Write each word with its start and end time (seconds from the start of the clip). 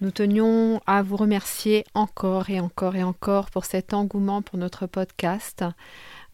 Nous 0.00 0.10
tenions 0.10 0.80
à 0.86 1.02
vous 1.02 1.16
remercier 1.16 1.84
encore 1.92 2.48
et 2.48 2.58
encore 2.58 2.96
et 2.96 3.02
encore 3.02 3.50
pour 3.50 3.66
cet 3.66 3.92
engouement 3.92 4.40
pour 4.40 4.58
notre 4.58 4.86
podcast. 4.86 5.62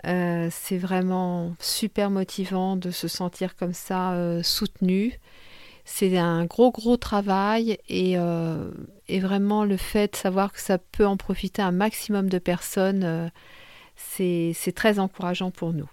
Euh, 0.07 0.49
c'est 0.53 0.79
vraiment 0.79 1.53
super 1.59 2.11
motivant 2.11 2.77
de 2.77 2.93
se 2.93 3.09
sentir 3.09 3.57
comme 3.57 3.73
ça 3.73 4.13
euh, 4.13 4.45
soutenu. 4.45 5.19
C'est 5.85 6.17
un 6.17 6.45
gros 6.45 6.71
gros 6.71 6.97
travail 6.97 7.79
et, 7.89 8.17
euh, 8.19 8.71
et, 9.09 9.19
vraiment 9.19 9.65
le 9.65 9.77
fait 9.77 10.13
de 10.13 10.17
savoir 10.17 10.53
que 10.53 10.61
ça 10.61 10.79
peut 10.79 11.07
en 11.07 11.17
profiter 11.17 11.61
un 11.61 11.73
maximum 11.73 12.29
de 12.29 12.39
personnes, 12.39 13.31
c'est 13.97 14.75
très 14.77 15.01
encourageant 15.01 15.51
pour 15.51 15.73
nous. 15.73 15.89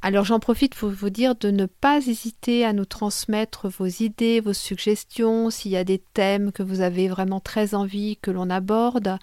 Alors 0.00 0.24
j'en 0.24 0.38
profite 0.38 0.76
pour 0.76 0.90
vous 0.90 1.10
dire 1.10 1.34
de 1.34 1.50
ne 1.50 1.66
pas 1.66 1.98
hésiter 1.98 2.64
à 2.64 2.72
nous 2.72 2.84
transmettre 2.84 3.68
vos 3.68 3.86
idées, 3.86 4.38
vos 4.38 4.52
suggestions, 4.52 5.50
s'il 5.50 5.72
y 5.72 5.76
a 5.76 5.82
des 5.82 5.98
thèmes 5.98 6.52
que 6.52 6.62
vous 6.62 6.82
avez 6.82 7.08
vraiment 7.08 7.40
très 7.40 7.74
envie 7.74 8.16
que 8.16 8.30
l'on 8.30 8.48
aborde. 8.48 9.18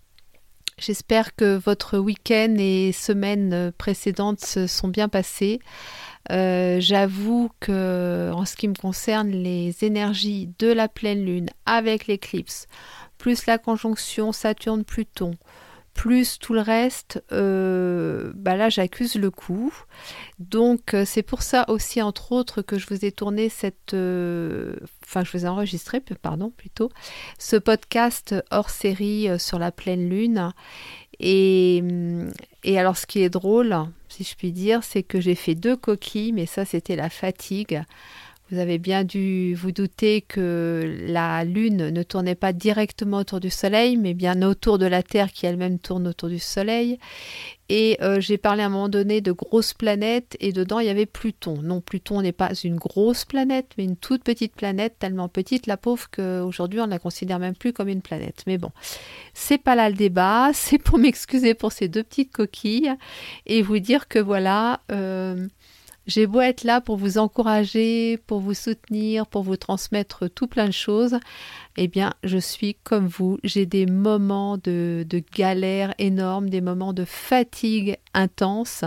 j'espère 0.77 1.37
que 1.37 1.57
votre 1.57 1.99
week-end 1.99 2.57
et 2.59 2.91
semaine 2.91 3.71
précédentes 3.79 4.41
se 4.41 4.67
sont 4.67 4.89
bien 4.89 5.09
passées. 5.09 5.61
Euh, 6.33 6.79
j'avoue 6.81 7.51
que 7.61 8.33
en 8.35 8.47
ce 8.47 8.57
qui 8.57 8.67
me 8.67 8.75
concerne, 8.75 9.31
les 9.31 9.85
énergies 9.85 10.51
de 10.59 10.67
la 10.67 10.89
pleine 10.89 11.25
lune 11.25 11.49
avec 11.65 12.09
l'éclipse, 12.09 12.67
plus 13.19 13.47
la 13.47 13.57
conjonction 13.57 14.33
Saturne-Pluton, 14.33 15.31
plus 16.01 16.39
tout 16.39 16.55
le 16.55 16.63
reste, 16.63 17.23
euh, 17.31 18.33
bah 18.35 18.57
là 18.57 18.71
j'accuse 18.71 19.17
le 19.17 19.31
coup. 19.31 19.71
Donc 20.39 20.95
euh, 20.95 21.05
c'est 21.05 21.23
pour 21.23 21.43
ça 21.43 21.69
aussi 21.69 22.01
entre 22.01 22.33
autres 22.33 22.63
que 22.63 22.79
je 22.79 22.87
vous 22.87 23.05
ai 23.05 23.13
tourné 23.13 23.51
cette, 23.51 23.93
euh, 23.93 24.77
enfin 25.05 25.25
je 25.25 25.31
vous 25.37 25.45
ai 25.45 25.49
enregistré, 25.49 26.01
pardon 26.23 26.49
plutôt, 26.57 26.89
ce 27.39 27.57
podcast 27.57 28.35
hors 28.51 28.71
série 28.71 29.29
sur 29.39 29.59
la 29.59 29.73
pleine 29.73 30.09
lune. 30.09 30.55
Et, 31.19 31.85
et 32.65 32.79
alors 32.79 32.97
ce 32.97 33.05
qui 33.05 33.21
est 33.21 33.29
drôle, 33.29 33.77
si 34.09 34.25
je 34.25 34.35
puis 34.37 34.53
dire, 34.53 34.83
c'est 34.83 35.03
que 35.03 35.21
j'ai 35.21 35.35
fait 35.35 35.55
deux 35.55 35.77
coquilles, 35.77 36.33
mais 36.33 36.47
ça 36.47 36.65
c'était 36.65 36.97
la 36.97 37.11
fatigue. 37.11 37.83
Vous 38.51 38.59
avez 38.59 38.79
bien 38.79 39.05
dû 39.05 39.55
vous 39.55 39.71
douter 39.71 40.23
que 40.23 40.99
la 41.07 41.45
Lune 41.45 41.91
ne 41.91 42.03
tournait 42.03 42.35
pas 42.35 42.53
directement 42.53 43.19
autour 43.19 43.39
du 43.39 43.49
Soleil, 43.49 43.97
mais 43.97 44.13
bien 44.13 44.43
autour 44.43 44.79
de 44.79 44.87
la 44.87 45.05
Terre 45.05 45.31
qui 45.31 45.47
elle-même 45.47 45.79
tourne 45.79 46.09
autour 46.09 46.29
du 46.29 46.41
Soleil. 46.41 46.99
Et 47.69 47.97
euh, 48.03 48.21
j'ai 48.21 48.39
parlé 48.39 48.65
à 48.65 48.67
un 48.67 48.69
moment 48.69 48.89
donné 48.89 49.21
de 49.21 49.31
grosses 49.31 49.73
planètes, 49.73 50.37
et 50.41 50.53
dedans 50.53 50.81
il 50.81 50.87
y 50.87 50.91
avait 50.91 51.07
Pluton. 51.07 51.63
Non, 51.63 51.81
Pluton 51.81 52.23
n'est 52.23 52.33
pas 52.33 52.53
une 52.65 52.75
grosse 52.75 53.25
planète, 53.25 53.71
mais 53.79 53.85
une 53.85 53.97
toute 53.97 54.25
petite 54.25 54.57
planète, 54.57 54.97
tellement 54.99 55.29
petite, 55.29 55.69
la 55.69 55.77
pauvre, 55.77 56.11
qu'aujourd'hui 56.11 56.81
on 56.81 56.87
ne 56.87 56.91
la 56.91 56.99
considère 56.99 57.39
même 57.39 57.55
plus 57.55 57.73
comme 57.73 57.89
une 57.89 58.03
planète. 58.03 58.43
Mais 58.49 58.59
bon, 58.59 58.73
c'est 59.33 59.59
pas 59.59 59.77
là 59.77 59.89
le 59.89 59.95
débat, 59.95 60.51
c'est 60.55 60.79
pour 60.79 60.99
m'excuser 60.99 61.55
pour 61.55 61.71
ces 61.71 61.87
deux 61.87 62.03
petites 62.03 62.33
coquilles, 62.33 62.93
et 63.47 63.63
vous 63.63 63.79
dire 63.79 64.09
que 64.09 64.19
voilà... 64.19 64.81
Euh, 64.91 65.47
j'ai 66.07 66.27
beau 66.27 66.41
être 66.41 66.65
là 66.65 66.81
pour 66.81 66.97
vous 66.97 67.19
encourager, 67.19 68.19
pour 68.27 68.41
vous 68.41 68.55
soutenir, 68.55 69.27
pour 69.27 69.43
vous 69.43 69.57
transmettre 69.57 70.29
tout 70.29 70.47
plein 70.47 70.67
de 70.67 70.73
choses, 70.73 71.19
eh 71.77 71.89
bien, 71.89 72.15
je 72.25 72.39
suis 72.39 72.75
comme 72.83 73.07
vous. 73.07 73.39
J'ai 73.45 73.67
des 73.67 73.87
moments 73.87 74.57
de, 74.57 75.07
galère 75.35 75.95
énorme, 75.99 76.51
des 76.51 76.61
moments 76.61 76.93
de 76.93 77.05
fatigue 77.05 77.99
intense, 78.15 78.85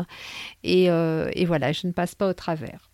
et, 0.63 0.90
euh, 0.90 1.31
voilà, 1.46 1.72
je 1.72 1.88
ne 1.88 1.91
passe 1.91 2.16
pas 2.16 2.28
au 2.28 2.34
travers. 2.34 2.90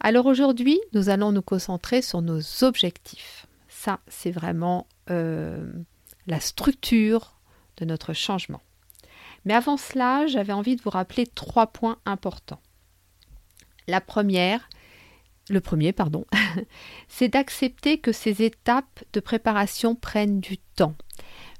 Alors 0.00 0.26
aujourd'hui, 0.26 0.78
nous 0.92 1.08
allons 1.08 1.32
nous 1.32 1.42
concentrer 1.42 2.02
sur 2.02 2.22
nos 2.22 2.40
objectifs. 2.62 3.46
Ça, 3.68 3.98
c'est 4.06 4.30
vraiment 4.30 4.86
euh, 5.10 5.72
la 6.26 6.40
structure 6.40 7.34
de 7.78 7.84
notre 7.84 8.12
changement. 8.12 8.60
Mais 9.44 9.54
avant 9.54 9.76
cela, 9.76 10.26
j'avais 10.26 10.52
envie 10.52 10.76
de 10.76 10.82
vous 10.82 10.90
rappeler 10.90 11.26
trois 11.26 11.68
points 11.68 11.98
importants. 12.04 12.60
La 13.88 14.00
première, 14.00 14.68
le 15.48 15.60
premier, 15.60 15.92
pardon, 15.92 16.26
c'est 17.08 17.28
d'accepter 17.28 17.98
que 17.98 18.12
ces 18.12 18.42
étapes 18.42 19.02
de 19.14 19.20
préparation 19.20 19.94
prennent 19.94 20.40
du 20.40 20.58
temps. 20.58 20.94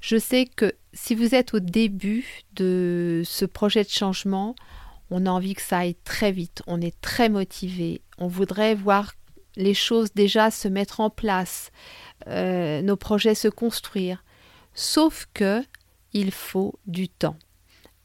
Je 0.00 0.18
sais 0.18 0.44
que 0.44 0.74
si 0.92 1.14
vous 1.14 1.34
êtes 1.34 1.54
au 1.54 1.58
début 1.58 2.42
de 2.52 3.22
ce 3.24 3.44
projet 3.44 3.82
de 3.82 3.88
changement, 3.88 4.54
on 5.10 5.24
a 5.24 5.30
envie 5.30 5.54
que 5.54 5.62
ça 5.62 5.78
aille 5.78 5.96
très 6.04 6.30
vite, 6.30 6.62
on 6.66 6.80
est 6.80 7.00
très 7.00 7.30
motivé, 7.30 8.02
on 8.18 8.28
voudrait 8.28 8.74
voir 8.74 9.14
les 9.56 9.74
choses 9.74 10.12
déjà 10.14 10.50
se 10.50 10.68
mettre 10.68 11.00
en 11.00 11.08
place, 11.08 11.72
euh, 12.26 12.82
nos 12.82 12.96
projets 12.96 13.34
se 13.34 13.48
construire. 13.48 14.22
Sauf 14.74 15.26
que 15.32 15.64
il 16.12 16.30
faut 16.30 16.78
du 16.86 17.08
temps. 17.08 17.36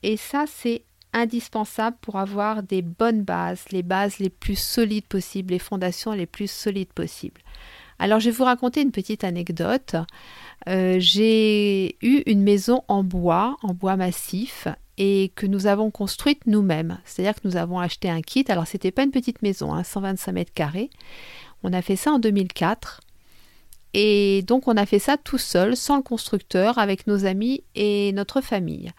Et 0.01 0.17
ça, 0.17 0.45
c'est 0.47 0.85
indispensable 1.13 1.97
pour 2.01 2.17
avoir 2.17 2.63
des 2.63 2.81
bonnes 2.81 3.23
bases, 3.23 3.65
les 3.71 3.83
bases 3.83 4.19
les 4.19 4.29
plus 4.29 4.59
solides 4.59 5.07
possibles, 5.07 5.53
les 5.53 5.59
fondations 5.59 6.11
les 6.11 6.25
plus 6.25 6.49
solides 6.49 6.93
possibles. 6.93 7.41
Alors 7.99 8.19
je 8.19 8.25
vais 8.29 8.35
vous 8.35 8.43
raconter 8.43 8.81
une 8.81 8.91
petite 8.91 9.23
anecdote. 9.23 9.95
Euh, 10.67 10.97
j'ai 10.99 11.95
eu 12.05 12.23
une 12.25 12.41
maison 12.41 12.83
en 12.87 13.03
bois, 13.03 13.57
en 13.63 13.73
bois 13.73 13.95
massif, 13.95 14.67
et 14.97 15.31
que 15.35 15.45
nous 15.45 15.67
avons 15.67 15.91
construite 15.91 16.45
nous-mêmes. 16.45 16.99
C'est-à-dire 17.05 17.35
que 17.35 17.47
nous 17.47 17.55
avons 17.55 17.79
acheté 17.79 18.09
un 18.09 18.21
kit. 18.21 18.45
Alors 18.49 18.67
c'était 18.67 18.91
pas 18.91 19.03
une 19.03 19.11
petite 19.11 19.41
maison, 19.41 19.73
hein, 19.73 19.83
125 19.83 20.31
mètres 20.31 20.53
carrés. 20.53 20.89
On 21.63 21.73
a 21.73 21.81
fait 21.81 21.95
ça 21.95 22.11
en 22.11 22.19
2004. 22.19 23.01
Et 23.93 24.41
donc 24.47 24.67
on 24.67 24.75
a 24.75 24.85
fait 24.85 24.99
ça 24.99 25.17
tout 25.17 25.37
seul, 25.37 25.75
sans 25.77 25.97
le 25.97 26.03
constructeur, 26.03 26.79
avec 26.79 27.05
nos 27.05 27.25
amis 27.25 27.63
et 27.75 28.11
notre 28.13 28.41
famille 28.41 28.91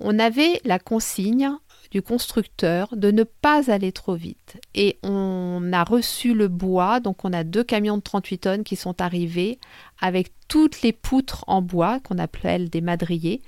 on 0.00 0.18
avait 0.18 0.60
la 0.64 0.78
consigne 0.78 1.50
du 1.90 2.02
constructeur 2.02 2.96
de 2.96 3.10
ne 3.10 3.24
pas 3.24 3.70
aller 3.70 3.92
trop 3.92 4.14
vite. 4.14 4.58
Et 4.74 4.98
on 5.02 5.70
a 5.72 5.82
reçu 5.82 6.34
le 6.34 6.48
bois, 6.48 7.00
donc 7.00 7.24
on 7.24 7.32
a 7.32 7.44
deux 7.44 7.64
camions 7.64 7.96
de 7.96 8.02
38 8.02 8.38
tonnes 8.38 8.64
qui 8.64 8.76
sont 8.76 9.00
arrivés 9.00 9.58
avec 10.00 10.32
toutes 10.48 10.82
les 10.82 10.92
poutres 10.92 11.44
en 11.46 11.62
bois 11.62 12.00
qu'on 12.00 12.18
appelle 12.18 12.70
des 12.70 12.80
madriers, 12.80 13.42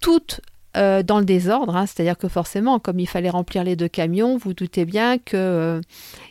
toutes 0.00 0.40
euh, 0.76 1.02
dans 1.02 1.18
le 1.18 1.24
désordre, 1.24 1.76
hein. 1.76 1.86
c'est-à-dire 1.86 2.18
que 2.18 2.28
forcément, 2.28 2.78
comme 2.78 2.98
il 2.98 3.08
fallait 3.08 3.30
remplir 3.30 3.62
les 3.62 3.76
deux 3.76 3.88
camions, 3.88 4.36
vous 4.36 4.54
doutez 4.54 4.84
bien 4.84 5.18
que 5.18 5.36
euh, 5.36 5.80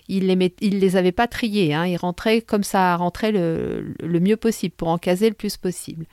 il 0.10 0.28
les 0.28 0.96
avait 0.98 1.12
pas 1.12 1.28
triés, 1.28 1.74
hein. 1.74 1.86
il 1.86 1.98
comme 2.46 2.64
ça 2.64 2.96
rentrait 2.98 3.32
le, 3.32 3.96
le, 4.02 4.20
mieux 4.20 4.38
possible 4.38 4.76
pour 4.76 4.90
en 4.90 4.98
caser 4.98 5.30
le 5.30 5.36
plus 5.36 5.58
possible. 5.58 6.06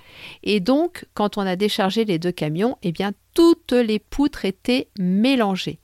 Et 0.43 0.61
donc, 0.61 1.07
quand 1.15 1.39
on 1.39 1.43
a 1.43 1.57
déchargé 1.57 2.05
les 2.05 2.19
deux 2.19 2.33
camions, 2.33 2.79
eh 2.83 2.93
bien 2.93 3.13
toutes 3.35 3.73
les 3.73 3.99
poutres 3.99 4.45
étaient 4.45 4.89
mélangées. 4.99 5.81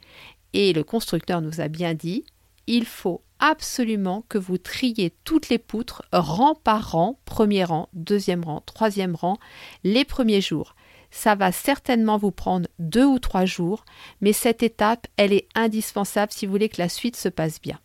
Et 0.53 0.73
le 0.73 0.85
constructeur 0.85 1.41
nous 1.41 1.61
a 1.61 1.69
bien 1.69 1.95
dit, 1.95 2.25
il 2.67 2.85
faut 2.85 3.23
absolument 3.39 4.25
que 4.29 4.39
vous 4.39 4.59
triez 4.59 5.13
toutes 5.25 5.49
les 5.49 5.59
poutres 5.59 6.03
rang 6.13 6.55
par 6.55 6.93
rang, 6.93 7.19
premier 7.25 7.65
rang, 7.65 7.89
deuxième 7.93 8.45
rang, 8.45 8.63
troisième 8.65 9.15
rang, 9.15 9.39
les 9.85 10.05
premiers 10.05 10.41
jours. 10.41 10.75
Ça 11.17 11.35
va 11.35 11.51
certainement 11.51 12.19
vous 12.19 12.31
prendre 12.31 12.69
deux 12.79 13.07
ou 13.07 13.19
trois 13.19 13.47
jours, 13.47 13.87
mais 14.21 14.35
cette 14.35 14.63
étape, 14.63 15.07
elle 15.17 15.33
est 15.33 15.49
indispensable 15.55 16.31
si 16.31 16.45
vous 16.45 16.53
voulez 16.53 16.69
que 16.69 16.81
la 16.81 16.91
suite 16.91 17.17
se 17.17 17.31
passe 17.31 17.59
bien. 17.59 17.81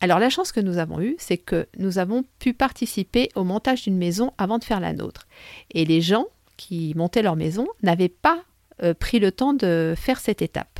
Alors 0.00 0.20
la 0.20 0.30
chance 0.30 0.52
que 0.52 0.60
nous 0.60 0.78
avons 0.78 1.00
eue, 1.00 1.16
c'est 1.18 1.36
que 1.36 1.66
nous 1.78 1.98
avons 1.98 2.22
pu 2.38 2.54
participer 2.54 3.28
au 3.34 3.42
montage 3.42 3.82
d'une 3.82 3.98
maison 3.98 4.32
avant 4.38 4.58
de 4.58 4.64
faire 4.64 4.78
la 4.78 4.92
nôtre. 4.92 5.26
Et 5.72 5.84
les 5.84 6.00
gens 6.00 6.26
qui 6.56 6.94
montaient 6.94 7.22
leur 7.22 7.34
maison 7.34 7.66
n'avaient 7.82 8.08
pas 8.08 8.40
euh, 8.84 8.94
pris 8.94 9.18
le 9.18 9.32
temps 9.32 9.52
de 9.52 9.94
faire 9.96 10.20
cette 10.20 10.40
étape. 10.40 10.78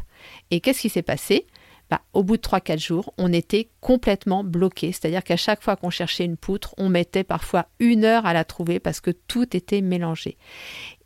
Et 0.52 0.60
qu'est-ce 0.60 0.82
qui 0.82 0.90
s'est 0.90 1.02
passé? 1.02 1.48
Bah, 1.90 2.02
Au 2.12 2.22
bout 2.22 2.36
de 2.36 2.42
3-4 2.42 2.78
jours, 2.78 3.12
on 3.18 3.32
était 3.32 3.68
complètement 3.80 4.44
bloqué. 4.44 4.92
C'est-à-dire 4.92 5.24
qu'à 5.24 5.36
chaque 5.36 5.60
fois 5.60 5.74
qu'on 5.74 5.90
cherchait 5.90 6.24
une 6.24 6.36
poutre, 6.36 6.72
on 6.78 6.88
mettait 6.88 7.24
parfois 7.24 7.66
une 7.80 8.04
heure 8.04 8.26
à 8.26 8.32
la 8.32 8.44
trouver 8.44 8.78
parce 8.78 9.00
que 9.00 9.10
tout 9.10 9.56
était 9.56 9.80
mélangé. 9.80 10.38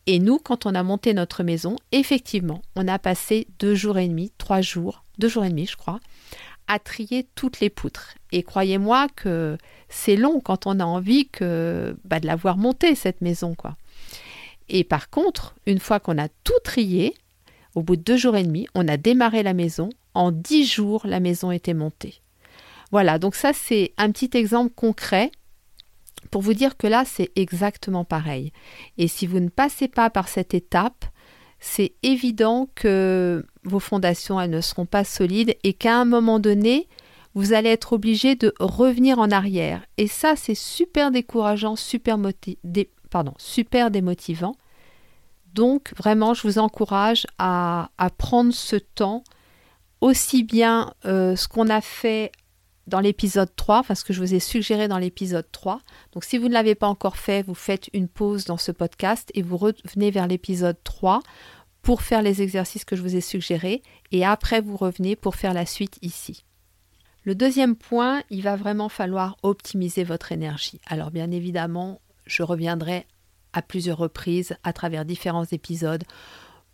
Et 0.06 0.18
nous, 0.18 0.38
quand 0.38 0.66
on 0.66 0.74
a 0.74 0.82
monté 0.82 1.14
notre 1.14 1.42
maison, 1.42 1.76
effectivement, 1.92 2.62
on 2.76 2.88
a 2.88 2.98
passé 2.98 3.46
deux 3.58 3.74
jours 3.74 3.98
et 3.98 4.08
demi, 4.08 4.32
trois 4.36 4.60
jours, 4.60 5.02
deux 5.18 5.28
jours 5.28 5.44
et 5.44 5.48
demi, 5.48 5.66
je 5.66 5.76
crois, 5.76 6.00
à 6.68 6.78
trier 6.78 7.26
toutes 7.34 7.60
les 7.60 7.70
poutres. 7.70 8.14
Et 8.32 8.42
croyez-moi 8.42 9.08
que 9.16 9.56
c'est 9.88 10.16
long 10.16 10.40
quand 10.40 10.66
on 10.66 10.80
a 10.80 10.84
envie 10.84 11.28
que, 11.28 11.96
bah, 12.04 12.20
de 12.20 12.26
la 12.26 12.36
voir 12.36 12.56
monter, 12.56 12.94
cette 12.94 13.20
maison, 13.20 13.54
quoi. 13.54 13.76
Et 14.68 14.84
par 14.84 15.10
contre, 15.10 15.54
une 15.66 15.78
fois 15.78 16.00
qu'on 16.00 16.18
a 16.18 16.28
tout 16.28 16.58
trié, 16.64 17.14
au 17.74 17.82
bout 17.82 17.96
de 17.96 18.02
deux 18.02 18.16
jours 18.16 18.36
et 18.36 18.44
demi, 18.44 18.66
on 18.74 18.88
a 18.88 18.96
démarré 18.96 19.42
la 19.42 19.54
maison. 19.54 19.90
En 20.14 20.30
dix 20.30 20.64
jours, 20.64 21.06
la 21.06 21.20
maison 21.20 21.50
était 21.50 21.74
montée. 21.74 22.20
Voilà, 22.92 23.18
donc 23.18 23.34
ça 23.34 23.52
c'est 23.52 23.92
un 23.98 24.12
petit 24.12 24.30
exemple 24.34 24.72
concret 24.74 25.32
pour 26.30 26.42
vous 26.42 26.54
dire 26.54 26.76
que 26.76 26.86
là 26.86 27.04
c'est 27.06 27.30
exactement 27.36 28.04
pareil. 28.04 28.52
Et 28.98 29.08
si 29.08 29.26
vous 29.26 29.40
ne 29.40 29.48
passez 29.48 29.88
pas 29.88 30.10
par 30.10 30.28
cette 30.28 30.54
étape, 30.54 31.04
c'est 31.60 31.94
évident 32.02 32.68
que 32.74 33.46
vos 33.64 33.80
fondations 33.80 34.40
elles 34.40 34.50
ne 34.50 34.60
seront 34.60 34.86
pas 34.86 35.04
solides 35.04 35.56
et 35.62 35.72
qu'à 35.72 35.96
un 35.96 36.04
moment 36.04 36.38
donné, 36.38 36.88
vous 37.34 37.52
allez 37.52 37.70
être 37.70 37.94
obligé 37.94 38.36
de 38.36 38.52
revenir 38.60 39.18
en 39.18 39.30
arrière. 39.30 39.84
Et 39.96 40.06
ça 40.06 40.34
c'est 40.36 40.54
super 40.54 41.10
décourageant, 41.10 41.76
super 41.76 42.18
démotivant. 43.90 44.56
Donc 45.54 45.92
vraiment, 45.96 46.34
je 46.34 46.42
vous 46.42 46.58
encourage 46.58 47.26
à, 47.38 47.88
prendre 48.18 48.52
ce 48.52 48.76
temps, 48.76 49.22
aussi 50.00 50.42
bien 50.42 50.92
euh, 51.06 51.36
ce 51.36 51.48
qu'on 51.48 51.70
a 51.70 51.80
fait 51.80 52.32
dans 52.86 53.00
l'épisode 53.00 53.54
3, 53.56 53.78
enfin 53.78 53.94
ce 53.94 54.04
que 54.04 54.12
je 54.12 54.20
vous 54.20 54.34
ai 54.34 54.40
suggéré 54.40 54.88
dans 54.88 54.98
l'épisode 54.98 55.50
3. 55.50 55.80
Donc 56.12 56.24
si 56.24 56.38
vous 56.38 56.48
ne 56.48 56.52
l'avez 56.52 56.74
pas 56.74 56.86
encore 56.86 57.16
fait, 57.16 57.42
vous 57.42 57.54
faites 57.54 57.88
une 57.92 58.08
pause 58.08 58.44
dans 58.44 58.58
ce 58.58 58.72
podcast 58.72 59.30
et 59.34 59.42
vous 59.42 59.56
revenez 59.56 60.10
vers 60.10 60.26
l'épisode 60.26 60.76
3 60.84 61.20
pour 61.82 62.02
faire 62.02 62.22
les 62.22 62.42
exercices 62.42 62.84
que 62.84 62.96
je 62.96 63.02
vous 63.02 63.16
ai 63.16 63.20
suggérés 63.20 63.82
et 64.10 64.24
après 64.24 64.60
vous 64.60 64.76
revenez 64.76 65.16
pour 65.16 65.36
faire 65.36 65.54
la 65.54 65.66
suite 65.66 65.98
ici. 66.02 66.44
Le 67.24 67.34
deuxième 67.34 67.74
point, 67.74 68.22
il 68.28 68.42
va 68.42 68.56
vraiment 68.56 68.90
falloir 68.90 69.36
optimiser 69.42 70.04
votre 70.04 70.32
énergie. 70.32 70.80
Alors 70.86 71.10
bien 71.10 71.30
évidemment, 71.30 72.00
je 72.26 72.42
reviendrai 72.42 73.06
à 73.54 73.62
plusieurs 73.62 73.98
reprises 73.98 74.56
à 74.62 74.72
travers 74.72 75.04
différents 75.04 75.44
épisodes 75.44 76.04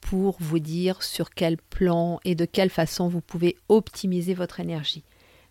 pour 0.00 0.36
vous 0.40 0.58
dire 0.58 1.02
sur 1.02 1.30
quel 1.30 1.56
plan 1.56 2.18
et 2.24 2.34
de 2.34 2.46
quelle 2.46 2.70
façon 2.70 3.08
vous 3.08 3.20
pouvez 3.20 3.56
optimiser 3.68 4.34
votre 4.34 4.58
énergie. 4.58 5.04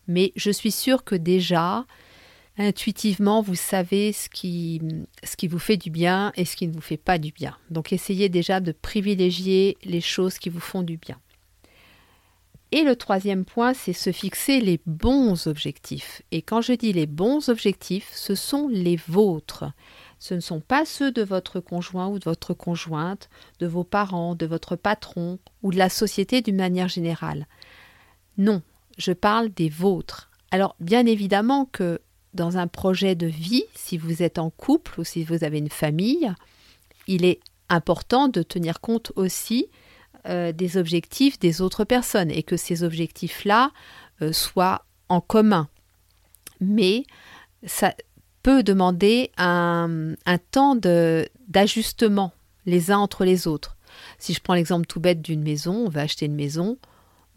Mais 0.10 0.34
je 0.36 0.50
suis 0.50 0.72
sûre 0.72 1.04
que 1.04 1.14
déjà, 1.14 1.86
intuitivement, 2.58 3.44
vous 3.44 3.56
savez 3.56 4.12
ce 4.12 4.28
qui, 4.28 4.82
vous 5.48 5.60
fait 5.60 5.78
du 5.78 5.92
bien 5.92 6.34
et 6.36 6.46
ce 6.46 6.56
qui 6.56 6.68
ne 6.68 6.74
vous 6.74 6.82
fait 6.82 6.98
pas 6.98 7.20
du 7.20 7.32
bien. 7.32 7.56
Donc 7.70 7.94
essayez 7.94 8.28
déjà 8.28 8.60
de 8.60 8.72
privilégier 8.72 9.78
les 9.84 10.02
choses 10.02 10.40
qui 10.40 10.50
vous 10.50 10.60
font 10.60 10.82
du 10.82 10.98
bien. 10.98 11.20
Et 12.72 12.82
le 12.82 12.96
troisième 12.96 13.46
point, 13.46 13.76
c'est 13.76 13.94
se 13.94 14.12
fixer 14.12 14.62
les 14.62 14.80
bons 14.88 15.46
objectifs. 15.46 16.24
Et 16.32 16.42
quand 16.42 16.62
je 16.62 16.74
dis 16.74 16.92
les 16.92 17.08
bons 17.08 17.50
objectifs, 17.50 18.12
ce 18.14 18.34
sont 18.34 18.68
les 18.68 18.96
vôtres. 18.96 19.66
Ce 20.18 20.34
ne 20.34 20.40
sont 20.40 20.60
pas 20.60 20.86
ceux 20.86 21.12
de 21.12 21.24
votre 21.24 21.60
conjoint 21.60 22.08
ou 22.08 22.18
de 22.18 22.26
votre 22.26 22.56
conjointe, 22.56 23.30
de 23.60 23.68
vos 23.68 23.84
parents, 23.84 24.34
de 24.34 24.48
votre 24.48 24.76
patron 24.76 25.38
ou 25.62 25.72
de 25.72 25.78
la 25.78 25.90
société 25.90 26.42
d'une 26.42 26.58
manière 26.58 26.90
générale. 26.90 27.48
Non, 28.38 28.64
je 29.00 29.12
parle 29.12 29.50
des 29.50 29.70
vôtres. 29.70 30.30
Alors 30.52 30.76
bien 30.80 31.08
évidemment 31.08 31.66
que 31.66 32.00
dans 32.36 32.58
un 32.58 32.68
projet 32.68 33.16
de 33.16 33.26
vie, 33.26 33.64
si 33.74 33.98
vous 33.98 34.22
êtes 34.22 34.38
en 34.38 34.52
couple 34.52 35.00
ou 35.00 35.04
si 35.04 35.24
vous 35.24 35.44
avez 35.44 35.58
une 35.58 35.70
famille, 35.70 36.32
il 37.08 37.26
est 37.26 37.40
important 37.70 38.28
de 38.28 38.44
tenir 38.44 38.82
compte 38.82 39.12
aussi 39.16 39.68
euh, 40.28 40.52
des 40.52 40.78
objectifs 40.78 41.40
des 41.40 41.62
autres 41.62 41.86
personnes 41.86 42.30
et 42.30 42.44
que 42.44 42.58
ces 42.58 42.84
objectifs-là 42.84 43.72
euh, 44.22 44.32
soient 44.32 44.86
en 45.08 45.22
commun. 45.22 45.70
Mais 46.62 47.04
ça, 47.66 47.94
peut 48.44 48.64
demander 48.64 49.32
un, 49.38 50.16
temps 50.52 50.76
d'ajustement 50.76 52.32
les 52.66 52.92
uns 52.92 52.98
entre 52.98 53.26
les 53.26 53.48
autres. 53.48 53.76
Si 54.18 54.34
je 54.34 54.42
prends 54.42 54.54
l'exemple 54.54 54.86
tout 54.86 55.00
bête 55.00 55.22
d'une 55.22 55.44
maison, 55.44 55.86
on 55.86 55.90
va 55.90 56.02
acheter 56.02 56.26
une 56.26 56.36
maison, 56.36 56.78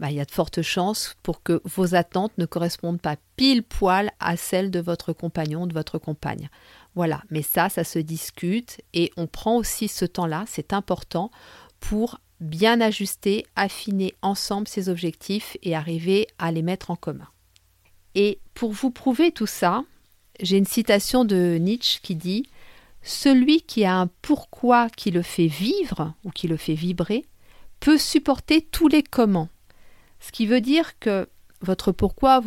bah, 0.03 0.11
il 0.11 0.17
y 0.17 0.21
a 0.21 0.25
de 0.25 0.33
fortes 0.33 0.63
chances 0.63 1.15
pour 1.23 1.45
que 1.45 1.63
vos 1.65 1.95
attentes 1.95 2.37
ne 2.37 2.45
correspondent 2.45 3.01
pas 3.01 3.15
pile 3.37 3.63
poil 3.63 4.11
à 4.19 4.37
celles 4.37 4.73
de 4.73 4.81
votre 4.81 5.13
compagnon, 5.13 5.69
de 5.69 5.75
votre 5.75 5.99
compagne. 5.99 6.51
Voilà, 6.97 7.23
mais 7.31 7.43
ça, 7.43 7.69
ça 7.69 7.85
se 7.85 8.01
discute 8.01 8.81
et 8.95 9.13
on 9.17 9.29
prend 9.29 9.55
aussi 9.55 9.87
ce 9.87 10.05
temps-là, 10.05 10.43
c'est 10.49 10.73
important 10.73 11.31
pour 11.79 12.19
bien 12.41 12.81
ajuster, 12.81 13.47
affiner 13.55 14.13
ensemble 14.23 14.67
ses 14.67 14.89
objectifs 14.89 15.57
et 15.63 15.77
arriver 15.77 16.27
à 16.37 16.51
les 16.51 16.63
mettre 16.63 16.91
en 16.91 16.97
commun. 16.97 17.29
Et 18.17 18.41
pour 18.55 18.73
vous 18.73 18.91
prouver 18.91 19.31
tout 19.31 19.47
ça, 19.47 19.85
j'ai 20.41 20.57
une 20.57 20.67
citation 20.67 21.25
de 21.25 21.59
Nietzsche 21.61 22.01
qui 22.03 22.17
dit 22.17 22.45
Celui 23.05 23.63
qui 23.63 23.85
a 23.85 23.95
un 23.95 24.09
pourquoi 24.21 24.91
qui 24.91 25.13
le 25.13 25.23
fait 25.23 25.47
vivre 25.47 26.13
ou 26.25 26.31
qui 26.31 26.49
le 26.49 26.57
fait 26.57 26.75
vibrer 26.75 27.25
peut 27.79 27.99
supporter 27.99 28.63
tous 28.63 28.89
les 28.89 29.05
comment. 29.05 29.49
Ce 30.23 30.31
qui 30.31 30.47
veut 30.47 30.61
dire 30.61 30.99
que 31.01 31.29
votre 31.63 31.91
pourquoi, 31.91 32.41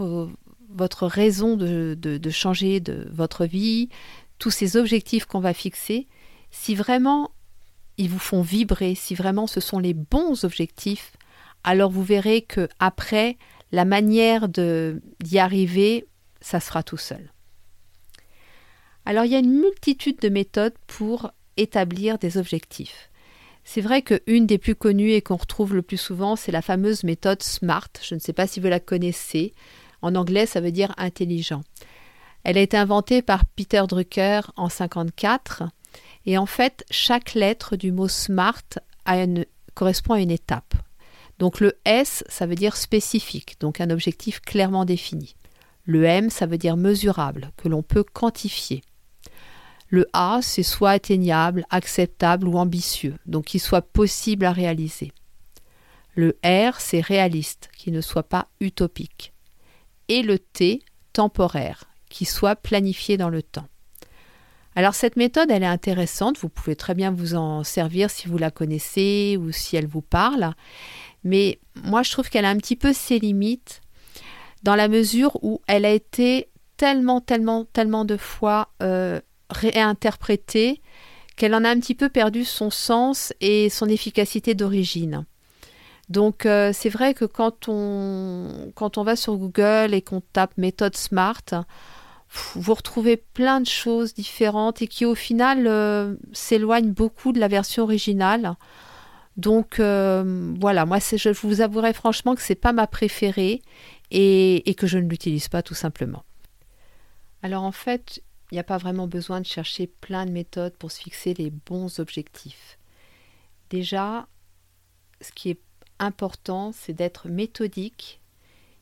votre 0.70 1.08
raison 1.08 1.58
de, 1.58 2.30
changer 2.32 2.80
de 2.80 3.08
votre 3.12 3.46
vie, 3.46 3.90
tous 4.40 4.50
ces 4.50 4.78
objectifs 4.78 5.26
qu'on 5.26 5.42
va 5.42 5.54
fixer, 5.54 6.08
si 6.52 6.74
vraiment 6.74 7.32
ils 7.98 8.10
vous 8.10 8.20
font 8.20 8.42
vibrer, 8.42 8.96
si 8.96 9.14
vraiment 9.14 9.46
ce 9.46 9.60
sont 9.60 9.80
les 9.80 9.94
bons 9.94 10.46
objectifs, 10.46 11.12
alors 11.66 11.92
vous 11.92 12.04
verrez 12.04 12.42
que 12.42 12.70
après 12.80 13.38
la 13.74 13.84
manière 13.84 14.48
d'y 14.48 15.38
arriver, 15.38 16.06
ça 16.40 16.62
sera 16.62 16.82
tout 16.82 16.98
seul. 16.98 17.30
Alors 19.04 19.26
il 19.26 19.34
y 19.34 19.36
a 19.36 19.40
une 19.40 19.60
multitude 19.60 20.20
de 20.20 20.30
méthodes 20.30 20.76
pour 20.88 21.32
établir 21.58 22.20
des 22.20 22.38
objectifs. 22.38 23.10
C'est 23.68 23.82
vrai 23.82 24.04
qu'une 24.04 24.46
des 24.46 24.60
plus 24.60 24.76
connues 24.76 25.12
et 25.12 25.22
qu'on 25.22 25.36
retrouve 25.36 25.76
le 25.76 25.82
plus 25.82 25.98
souvent, 25.98 26.36
c'est 26.36 26.52
la 26.52 26.62
fameuse 26.62 27.04
méthode 27.04 27.42
SMART. 27.42 27.90
Je 28.02 28.14
ne 28.14 28.20
sais 28.20 28.32
pas 28.32 28.48
si 28.48 28.60
vous 28.60 28.68
la 28.68 28.80
connaissez. 28.80 29.54
En 30.02 30.16
anglais, 30.16 30.46
ça 30.46 30.62
veut 30.62 30.72
dire 30.72 30.94
intelligent. 30.98 31.64
Elle 32.44 32.60
a 32.60 32.62
été 32.62 32.78
inventée 32.78 33.24
par 33.24 33.44
Peter 33.44 33.82
Drucker 33.88 34.42
en 34.56 34.68
1954. 34.68 35.64
Et 36.28 36.38
en 36.38 36.46
fait, 36.46 36.86
chaque 36.92 37.34
lettre 37.34 37.76
du 37.76 37.92
mot 37.92 38.08
SMART 38.08 38.62
correspond 39.74 40.14
à 40.14 40.22
une 40.22 40.32
étape. 40.32 40.76
Donc 41.40 41.60
le 41.60 41.74
S, 41.86 42.24
ça 42.30 42.46
veut 42.46 42.56
dire 42.56 42.78
spécifique, 42.78 43.60
donc 43.60 43.82
un 43.82 43.90
objectif 43.90 44.40
clairement 44.42 44.86
défini. 44.86 45.36
Le 45.84 46.04
M, 46.06 46.30
ça 46.30 46.46
veut 46.46 46.58
dire 46.58 46.78
mesurable, 46.78 47.52
que 47.58 47.68
l'on 47.68 47.84
peut 47.84 48.04
quantifier. 48.04 48.84
Le 49.88 50.08
A, 50.14 50.40
c'est 50.42 50.64
soit 50.64 50.92
atteignable, 50.92 51.66
acceptable 51.70 52.48
ou 52.48 52.58
ambitieux, 52.58 53.16
donc 53.26 53.46
qu'il 53.46 53.62
soit 53.62 53.82
possible 53.82 54.46
à 54.46 54.52
réaliser. 54.52 55.12
Le 56.16 56.38
R, 56.44 56.80
c'est 56.80 57.02
réaliste, 57.02 57.70
qui 57.78 57.92
ne 57.92 58.02
soit 58.02 58.24
pas 58.24 58.48
utopique. 58.60 59.34
Et 60.08 60.22
le 60.22 60.40
T, 60.40 60.82
temporaire, 61.14 61.86
qui 62.10 62.26
soit 62.26 62.56
planifié 62.56 63.18
dans 63.18 63.30
le 63.30 63.44
temps. 63.44 63.68
Alors 64.76 64.94
cette 64.94 65.16
méthode, 65.16 65.52
elle 65.52 65.64
est 65.64 65.68
intéressante, 65.68 66.38
vous 66.38 66.50
pouvez 66.50 66.76
très 66.76 66.94
bien 66.94 67.12
vous 67.12 67.36
en 67.36 67.64
servir 67.64 68.10
si 68.10 68.28
vous 68.28 68.38
la 68.38 68.52
connaissez 68.52 69.38
ou 69.40 69.52
si 69.54 69.78
elle 69.78 69.88
vous 69.88 70.02
parle, 70.02 70.54
mais 71.24 71.60
moi 71.84 72.04
je 72.04 72.12
trouve 72.12 72.30
qu'elle 72.30 72.44
a 72.44 72.50
un 72.50 72.58
petit 72.58 72.76
peu 72.76 72.92
ses 72.92 73.20
limites 73.20 73.82
dans 74.64 74.76
la 74.76 74.90
mesure 74.90 75.38
où 75.44 75.62
elle 75.68 75.86
a 75.86 75.92
été 75.92 76.50
tellement, 76.76 77.22
tellement, 77.22 77.64
tellement 77.66 78.04
de 78.04 78.18
fois 78.18 78.70
euh, 78.84 79.22
réinterprétée 79.50 80.82
qu'elle 81.36 81.54
en 81.54 81.64
a 81.64 81.70
un 81.70 81.80
petit 81.80 81.96
peu 81.96 82.10
perdu 82.10 82.46
son 82.46 82.70
sens 82.70 83.34
et 83.42 83.70
son 83.70 83.88
efficacité 83.88 84.56
d'origine. 84.56 85.26
Donc 86.10 86.46
euh, 86.46 86.72
c'est 86.74 86.90
vrai 86.90 87.14
que 87.14 87.26
quand 87.26 87.68
on, 87.68 89.04
va 89.04 89.16
sur 89.16 89.38
Google 89.38 89.94
et 89.94 90.02
qu'on 90.02 90.22
tape 90.22 90.58
méthode 90.58 90.96
SMART, 90.96 91.66
vous 92.56 92.74
retrouvez 92.74 93.18
plein 93.18 93.62
de 93.62 93.66
choses 93.66 94.14
différentes 94.14 94.82
et 94.82 94.88
qui 94.88 95.06
au 95.06 95.16
final 95.16 95.68
euh, 95.68 96.16
s'éloignent 96.32 96.92
beaucoup 96.92 97.32
de 97.32 97.40
la 97.40 97.48
version 97.48 97.84
originale. 97.84 98.56
Donc 99.36 99.80
euh, 99.80 100.54
voilà, 100.60 100.86
moi 100.86 101.00
je 101.00 101.30
vous 101.30 101.62
avouerai 101.62 101.94
franchement 101.94 102.36
que 102.36 102.42
c'est 102.42 102.56
pas 102.56 102.72
ma 102.72 102.88
préférée 102.88 103.62
et, 104.12 104.70
et 104.70 104.76
que 104.76 104.88
je 104.88 104.98
ne 104.98 105.10
l'utilise 105.10 105.50
pas 105.50 105.64
tout 105.64 105.74
simplement. 105.74 106.24
Alors 107.42 107.64
en 107.64 107.72
fait, 107.72 108.22
n'y 108.56 108.60
a 108.60 108.64
pas 108.64 108.78
vraiment 108.78 109.08
besoin 109.08 109.42
de 109.42 109.46
chercher 109.46 109.88
plein 109.88 110.26
de 110.26 110.32
méthodes 110.32 110.76
pour 110.76 110.92
se 110.92 111.02
fixer 111.02 111.34
les 111.34 111.50
bons 111.50 112.00
objectifs. 112.00 112.78
Déjà, 113.70 114.28
ce 115.22 115.32
qui 115.32 115.50
est 115.50 115.60
important, 116.00 116.72
c'est 116.72 116.94
d'être 116.94 117.30
méthodique, 117.30 118.22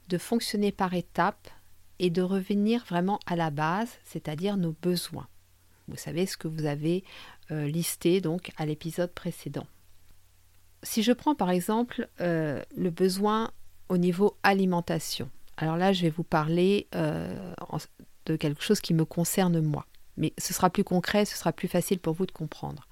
de 0.10 0.18
fonctionner 0.18 0.72
par 0.72 0.94
étapes 0.94 1.50
et 2.00 2.10
de 2.10 2.22
revenir 2.22 2.84
vraiment 2.86 3.20
à 3.26 3.36
la 3.36 3.50
base, 3.50 3.90
c'est-à-dire 4.04 4.58
nos 4.58 4.76
besoins. 4.82 5.28
Vous 5.88 5.98
savez 5.98 6.26
ce 6.26 6.38
que 6.38 6.48
vous 6.48 6.66
avez 6.66 7.04
euh, 7.52 7.68
listé 7.68 8.22
donc 8.22 8.52
à 8.58 8.66
l'épisode 8.66 9.12
précédent. 9.12 9.68
Si 10.82 11.04
je 11.04 11.12
prends 11.12 11.36
par 11.36 11.50
exemple 11.50 12.10
euh, 12.20 12.62
le 12.76 12.90
besoin 12.90 13.52
au 13.90 13.98
niveau 13.98 14.38
alimentation, 14.44 15.30
alors 15.58 15.78
là 15.78 15.94
je 15.94 16.02
vais 16.02 16.10
vous 16.10 16.24
parler 16.24 16.88
euh, 16.96 17.54
de 18.26 18.36
quelque 18.36 18.64
chose 18.64 18.80
qui 18.80 18.94
me 18.94 19.06
concerne 19.06 19.60
moi, 19.62 19.86
mais 20.18 20.34
ce 20.38 20.54
sera 20.54 20.70
plus 20.70 20.84
concret, 20.84 21.26
ce 21.26 21.38
sera 21.38 21.52
plus 21.52 21.68
facile 21.68 22.00
pour 22.00 22.14
vous 22.14 22.26
de 22.26 22.32
comprendre. 22.32 22.88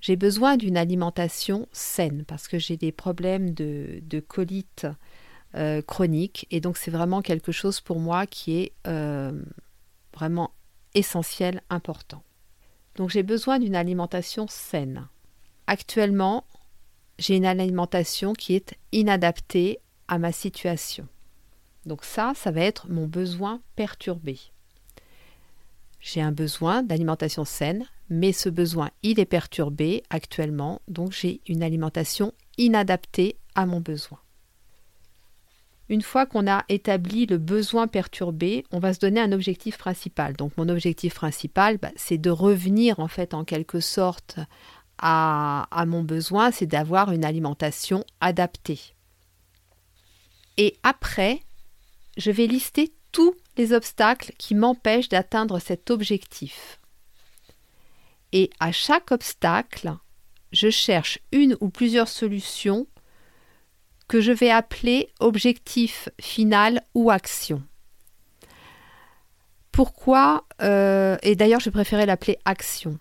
J'ai 0.00 0.16
besoin 0.16 0.56
d'une 0.56 0.76
alimentation 0.76 1.66
saine 1.72 2.24
parce 2.26 2.46
que 2.46 2.58
j'ai 2.58 2.76
des 2.76 2.92
problèmes 2.92 3.52
de, 3.52 4.00
colite 4.28 4.86
chronique 5.86 6.46
et 6.52 6.60
donc 6.60 6.76
c'est 6.76 6.92
vraiment 6.92 7.20
quelque 7.20 7.50
chose 7.50 7.80
pour 7.80 7.98
moi 7.98 8.26
qui 8.26 8.60
est 8.60 8.72
vraiment 10.14 10.52
essentiel, 10.94 11.62
important. 11.70 12.22
Donc 12.96 13.10
j'ai 13.10 13.22
besoin 13.22 13.58
d'une 13.58 13.76
alimentation 13.76 14.46
saine. 14.48 15.06
Actuellement, 15.66 16.44
j'ai 17.18 17.36
une 17.36 17.46
alimentation 17.46 18.32
qui 18.32 18.54
est 18.54 18.74
inadaptée 18.92 19.78
à 20.08 20.18
ma 20.18 20.32
situation. 20.32 21.06
Donc 21.88 22.04
ça, 22.04 22.32
ça 22.36 22.50
va 22.50 22.60
être 22.60 22.88
mon 22.88 23.06
besoin 23.06 23.60
perturbé. 23.74 24.38
J'ai 26.00 26.20
un 26.20 26.32
besoin 26.32 26.82
d'alimentation 26.82 27.44
saine, 27.44 27.86
mais 28.08 28.32
ce 28.32 28.48
besoin, 28.48 28.90
il 29.02 29.18
est 29.18 29.24
perturbé 29.24 30.04
actuellement, 30.10 30.80
donc 30.86 31.12
j'ai 31.12 31.40
une 31.48 31.62
alimentation 31.62 32.32
inadaptée 32.56 33.36
à 33.54 33.66
mon 33.66 33.80
besoin. 33.80 34.18
Une 35.88 36.02
fois 36.02 36.26
qu'on 36.26 36.46
a 36.46 36.64
établi 36.68 37.24
le 37.24 37.38
besoin 37.38 37.88
perturbé, 37.88 38.64
on 38.70 38.78
va 38.78 38.92
se 38.92 39.00
donner 39.00 39.20
un 39.20 39.32
objectif 39.32 39.78
principal. 39.78 40.36
Donc 40.36 40.52
mon 40.58 40.68
objectif 40.68 41.14
principal, 41.14 41.78
bah, 41.78 41.90
c'est 41.96 42.18
de 42.18 42.30
revenir 42.30 43.00
en 43.00 43.08
fait 43.08 43.32
en 43.32 43.44
quelque 43.44 43.80
sorte 43.80 44.38
à, 44.98 45.66
à 45.70 45.86
mon 45.86 46.02
besoin, 46.02 46.50
c'est 46.50 46.66
d'avoir 46.66 47.10
une 47.10 47.24
alimentation 47.24 48.04
adaptée. 48.20 48.80
Et 50.58 50.76
après, 50.82 51.40
je 52.18 52.30
vais 52.30 52.46
lister 52.46 52.92
tous 53.12 53.34
les 53.56 53.72
obstacles 53.72 54.32
qui 54.36 54.54
m'empêchent 54.54 55.08
d'atteindre 55.08 55.58
cet 55.58 55.90
objectif. 55.90 56.78
Et 58.32 58.50
à 58.60 58.72
chaque 58.72 59.10
obstacle, 59.12 59.94
je 60.52 60.68
cherche 60.68 61.18
une 61.32 61.56
ou 61.60 61.70
plusieurs 61.70 62.08
solutions 62.08 62.86
que 64.08 64.20
je 64.20 64.32
vais 64.32 64.50
appeler 64.50 65.08
objectif 65.20 66.08
final 66.20 66.82
ou 66.94 67.10
action. 67.10 67.62
Pourquoi 69.70 70.44
euh, 70.60 71.16
Et 71.22 71.36
d'ailleurs, 71.36 71.60
je 71.60 71.70
préférais 71.70 72.06
l'appeler 72.06 72.38
action. 72.44 72.98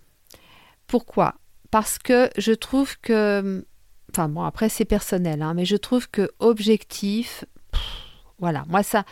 Pourquoi? 0.86 1.36
Parce 1.72 1.98
que 1.98 2.30
je 2.38 2.52
trouve 2.52 2.98
que, 3.00 3.66
enfin 4.12 4.30
bon, 4.30 4.44
après 4.44 4.70
c'est 4.70 4.86
personnel, 4.86 5.42
hein, 5.42 5.54
mais 5.54 5.66
je 5.66 5.76
trouve 5.76 6.10
que 6.10 6.30
objectif, 6.40 7.46
voilà, 8.40 8.64
moi 8.68 8.84
ça, 8.84 9.04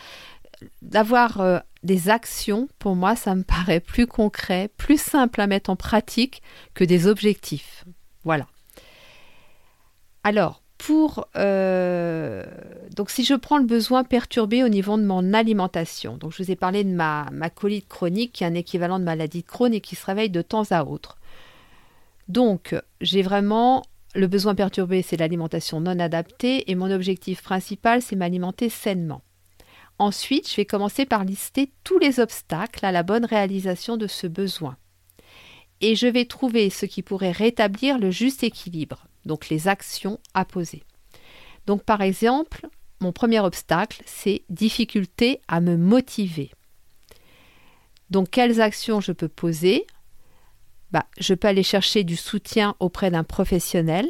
d'avoir 0.82 1.40
euh, 1.40 1.58
des 1.82 2.08
actions, 2.08 2.68
pour 2.78 2.96
moi, 2.96 3.16
ça 3.16 3.34
me 3.34 3.42
paraît 3.44 3.80
plus 3.80 4.06
concret, 4.06 4.70
plus 4.76 5.00
simple 5.00 5.40
à 5.40 5.46
mettre 5.46 5.70
en 5.70 5.76
pratique 5.76 6.42
que 6.74 6.84
des 6.84 7.06
objectifs. 7.06 7.84
Voilà. 8.24 8.46
Alors, 10.24 10.62
pour 10.78 11.28
euh, 11.36 12.44
donc 12.94 13.10
si 13.10 13.24
je 13.24 13.34
prends 13.34 13.58
le 13.58 13.64
besoin 13.64 14.04
perturbé 14.04 14.62
au 14.62 14.68
niveau 14.68 14.96
de 14.98 15.04
mon 15.04 15.32
alimentation, 15.32 16.16
donc 16.16 16.32
je 16.32 16.42
vous 16.42 16.50
ai 16.50 16.56
parlé 16.56 16.84
de 16.84 16.90
ma, 16.90 17.26
ma 17.32 17.48
colite 17.48 17.88
chronique 17.88 18.32
qui 18.32 18.44
est 18.44 18.46
un 18.46 18.54
équivalent 18.54 18.98
de 18.98 19.04
maladie 19.04 19.42
de 19.42 19.46
Crohn 19.46 19.72
et 19.72 19.80
qui 19.80 19.96
se 19.96 20.04
réveille 20.04 20.28
de 20.28 20.42
temps 20.42 20.70
à 20.70 20.84
autre. 20.84 21.16
Donc 22.28 22.74
j'ai 23.00 23.22
vraiment 23.22 23.84
le 24.16 24.26
besoin 24.26 24.54
perturbé, 24.54 25.02
c'est 25.02 25.16
l'alimentation 25.16 25.80
non 25.80 25.98
adaptée 25.98 26.70
et 26.70 26.74
mon 26.74 26.90
objectif 26.90 27.42
principal, 27.42 28.02
c'est 28.02 28.16
m'alimenter 28.16 28.68
sainement. 28.68 29.22
Ensuite, 29.98 30.50
je 30.50 30.56
vais 30.56 30.66
commencer 30.66 31.06
par 31.06 31.24
lister 31.24 31.72
tous 31.84 31.98
les 31.98 32.20
obstacles 32.20 32.84
à 32.84 32.92
la 32.92 33.02
bonne 33.02 33.24
réalisation 33.24 33.96
de 33.96 34.06
ce 34.06 34.26
besoin. 34.26 34.76
Et 35.80 35.94
je 35.94 36.06
vais 36.06 36.24
trouver 36.24 36.70
ce 36.70 36.86
qui 36.86 37.02
pourrait 37.02 37.30
rétablir 37.30 37.98
le 37.98 38.10
juste 38.10 38.42
équilibre 38.42 39.06
donc 39.26 39.48
les 39.48 39.68
actions 39.68 40.18
à 40.32 40.44
poser. 40.44 40.84
Donc 41.66 41.82
par 41.82 42.00
exemple, 42.00 42.66
mon 43.00 43.12
premier 43.12 43.40
obstacle, 43.40 44.02
c'est 44.06 44.42
difficulté 44.48 45.40
à 45.48 45.60
me 45.60 45.76
motiver. 45.76 46.50
Donc 48.08 48.30
quelles 48.30 48.60
actions 48.60 49.00
je 49.00 49.12
peux 49.12 49.28
poser 49.28 49.84
bah, 50.92 51.06
Je 51.18 51.34
peux 51.34 51.48
aller 51.48 51.62
chercher 51.62 52.04
du 52.04 52.16
soutien 52.16 52.74
auprès 52.80 53.10
d'un 53.10 53.24
professionnel. 53.24 54.08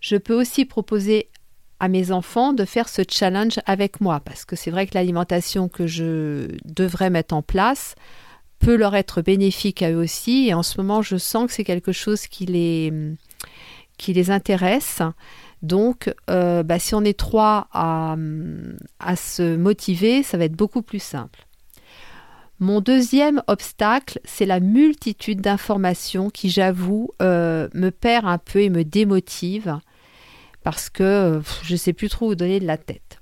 Je 0.00 0.16
peux 0.16 0.34
aussi 0.34 0.64
proposer 0.64 1.28
à 1.78 1.88
mes 1.88 2.12
enfants 2.12 2.52
de 2.52 2.64
faire 2.64 2.88
ce 2.88 3.02
challenge 3.08 3.58
avec 3.66 4.00
moi, 4.00 4.20
parce 4.20 4.44
que 4.44 4.54
c'est 4.54 4.70
vrai 4.70 4.86
que 4.86 4.94
l'alimentation 4.94 5.68
que 5.68 5.86
je 5.86 6.48
devrais 6.64 7.10
mettre 7.10 7.34
en 7.34 7.42
place 7.42 7.94
peut 8.58 8.76
leur 8.76 8.94
être 8.94 9.22
bénéfique 9.22 9.82
à 9.82 9.90
eux 9.90 9.96
aussi, 9.96 10.48
et 10.48 10.54
en 10.54 10.62
ce 10.62 10.78
moment 10.78 11.00
je 11.00 11.16
sens 11.16 11.46
que 11.46 11.52
c'est 11.52 11.64
quelque 11.64 11.92
chose 11.92 12.26
qui 12.26 12.44
les, 12.44 12.92
qui 13.96 14.12
les 14.12 14.30
intéresse. 14.30 15.00
Donc, 15.62 16.14
euh, 16.30 16.62
bah, 16.62 16.78
si 16.78 16.94
on 16.94 17.02
est 17.02 17.18
trois 17.18 17.68
à, 17.72 18.16
se 19.16 19.56
motiver, 19.56 20.22
ça 20.22 20.38
va 20.38 20.44
être 20.44 20.56
beaucoup 20.56 20.82
plus 20.82 21.02
simple. 21.02 21.46
Mon 22.60 22.82
deuxième 22.82 23.42
obstacle, 23.46 24.20
c'est 24.24 24.44
la 24.44 24.60
multitude 24.60 25.40
d'informations 25.40 26.28
qui, 26.28 26.50
j'avoue, 26.50 27.10
euh, 27.22 27.68
me 27.72 27.88
perd 27.88 28.26
un 28.26 28.36
peu 28.36 28.60
et 28.60 28.68
me 28.68 28.84
démotive 28.84 29.78
parce 30.62 30.90
que 30.90 31.40
je 31.62 31.72
ne 31.72 31.78
sais 31.78 31.94
plus 31.94 32.10
trop 32.10 32.30
où 32.30 32.34
donner 32.34 32.60
de 32.60 32.66
la 32.66 32.76
tête. 32.76 33.20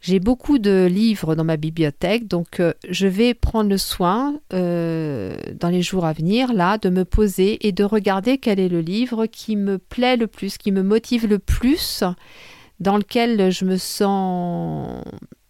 J'ai 0.00 0.20
beaucoup 0.20 0.60
de 0.60 0.86
livres 0.88 1.34
dans 1.34 1.42
ma 1.42 1.56
bibliothèque, 1.56 2.28
donc 2.28 2.60
euh, 2.60 2.74
je 2.88 3.08
vais 3.08 3.34
prendre 3.34 3.68
le 3.68 3.78
soin 3.78 4.38
euh, 4.52 5.36
dans 5.58 5.68
les 5.68 5.82
jours 5.82 6.04
à 6.04 6.12
venir, 6.12 6.52
là, 6.52 6.78
de 6.78 6.90
me 6.90 7.04
poser 7.04 7.66
et 7.66 7.72
de 7.72 7.82
regarder 7.82 8.38
quel 8.38 8.60
est 8.60 8.68
le 8.68 8.82
livre 8.82 9.26
qui 9.26 9.56
me 9.56 9.78
plaît 9.78 10.16
le 10.16 10.28
plus, 10.28 10.58
qui 10.58 10.70
me 10.70 10.84
motive 10.84 11.26
le 11.26 11.40
plus, 11.40 12.04
dans 12.78 12.98
lequel 12.98 13.50
je 13.50 13.64
me 13.64 13.76
sens, 13.78 15.02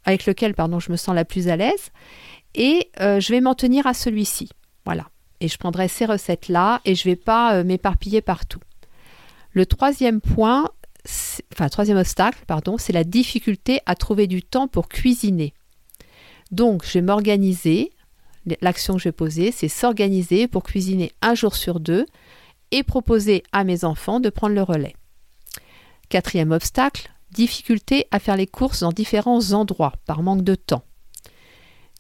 avec 0.07 0.25
lequel, 0.25 0.55
pardon, 0.55 0.81
je 0.81 0.91
me 0.91 0.97
sens 0.97 1.15
la 1.15 1.27
plus 1.27 1.49
à 1.49 1.57
l'aise, 1.57 1.91
et 2.57 2.91
euh, 3.01 3.21
je 3.21 3.33
vais 3.33 3.41
m'en 3.41 3.55
tenir 3.55 3.87
à 3.87 3.95
celui-ci. 3.95 4.49
Voilà. 4.85 5.09
Et 5.41 5.49
je 5.49 5.59
prendrai 5.59 5.87
ces 5.87 6.07
recettes-là 6.07 6.81
et 6.85 6.95
je 6.95 7.09
ne 7.09 7.13
vais 7.13 7.21
pas 7.21 7.63
m'éparpiller 7.63 8.23
partout. 8.23 8.61
Le 9.53 9.67
troisième 9.67 10.21
point, 10.21 10.71
enfin 11.53 11.69
troisième 11.69 11.99
obstacle, 11.99 12.45
pardon, 12.47 12.79
c'est 12.79 12.93
la 12.93 13.05
difficulté 13.05 13.81
à 13.87 13.95
trouver 13.95 14.27
du 14.27 14.43
temps 14.43 14.69
pour 14.69 14.89
cuisiner. 14.89 15.55
Donc, 16.51 16.85
je 16.85 16.95
vais 16.95 17.03
m'organiser. 17.03 17.93
L'action 18.61 18.95
que 18.95 19.01
je 19.01 19.09
vais 19.09 19.13
poser, 19.13 19.51
c'est 19.51 19.69
s'organiser 19.69 20.47
pour 20.47 20.63
cuisiner 20.63 21.13
un 21.21 21.35
jour 21.35 21.57
sur 21.57 21.81
deux 21.81 22.07
et 22.71 22.83
proposer 22.83 23.43
à 23.53 23.65
mes 23.65 23.85
enfants 23.85 24.21
de 24.21 24.31
prendre 24.31 24.55
le 24.55 24.63
relais. 24.63 24.95
Quatrième 26.09 26.53
obstacle, 26.53 27.11
difficulté 27.33 28.07
à 28.13 28.21
faire 28.21 28.37
les 28.37 28.47
courses 28.47 28.81
dans 28.81 28.93
différents 28.93 29.53
endroits 29.53 29.95
par 30.07 30.23
manque 30.23 30.45
de 30.45 30.55
temps. 30.55 30.85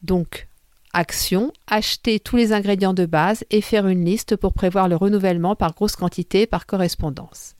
Donc, 0.02 0.48
action, 0.92 1.52
acheter 1.66 2.20
tous 2.20 2.36
les 2.36 2.52
ingrédients 2.52 2.94
de 2.94 3.06
base 3.06 3.44
et 3.50 3.60
faire 3.60 3.86
une 3.86 4.04
liste 4.04 4.36
pour 4.36 4.52
prévoir 4.52 4.88
le 4.88 4.96
renouvellement 4.96 5.56
par 5.56 5.74
grosse 5.74 5.96
quantité 5.96 6.46
par 6.46 6.66
correspondance 6.66 7.56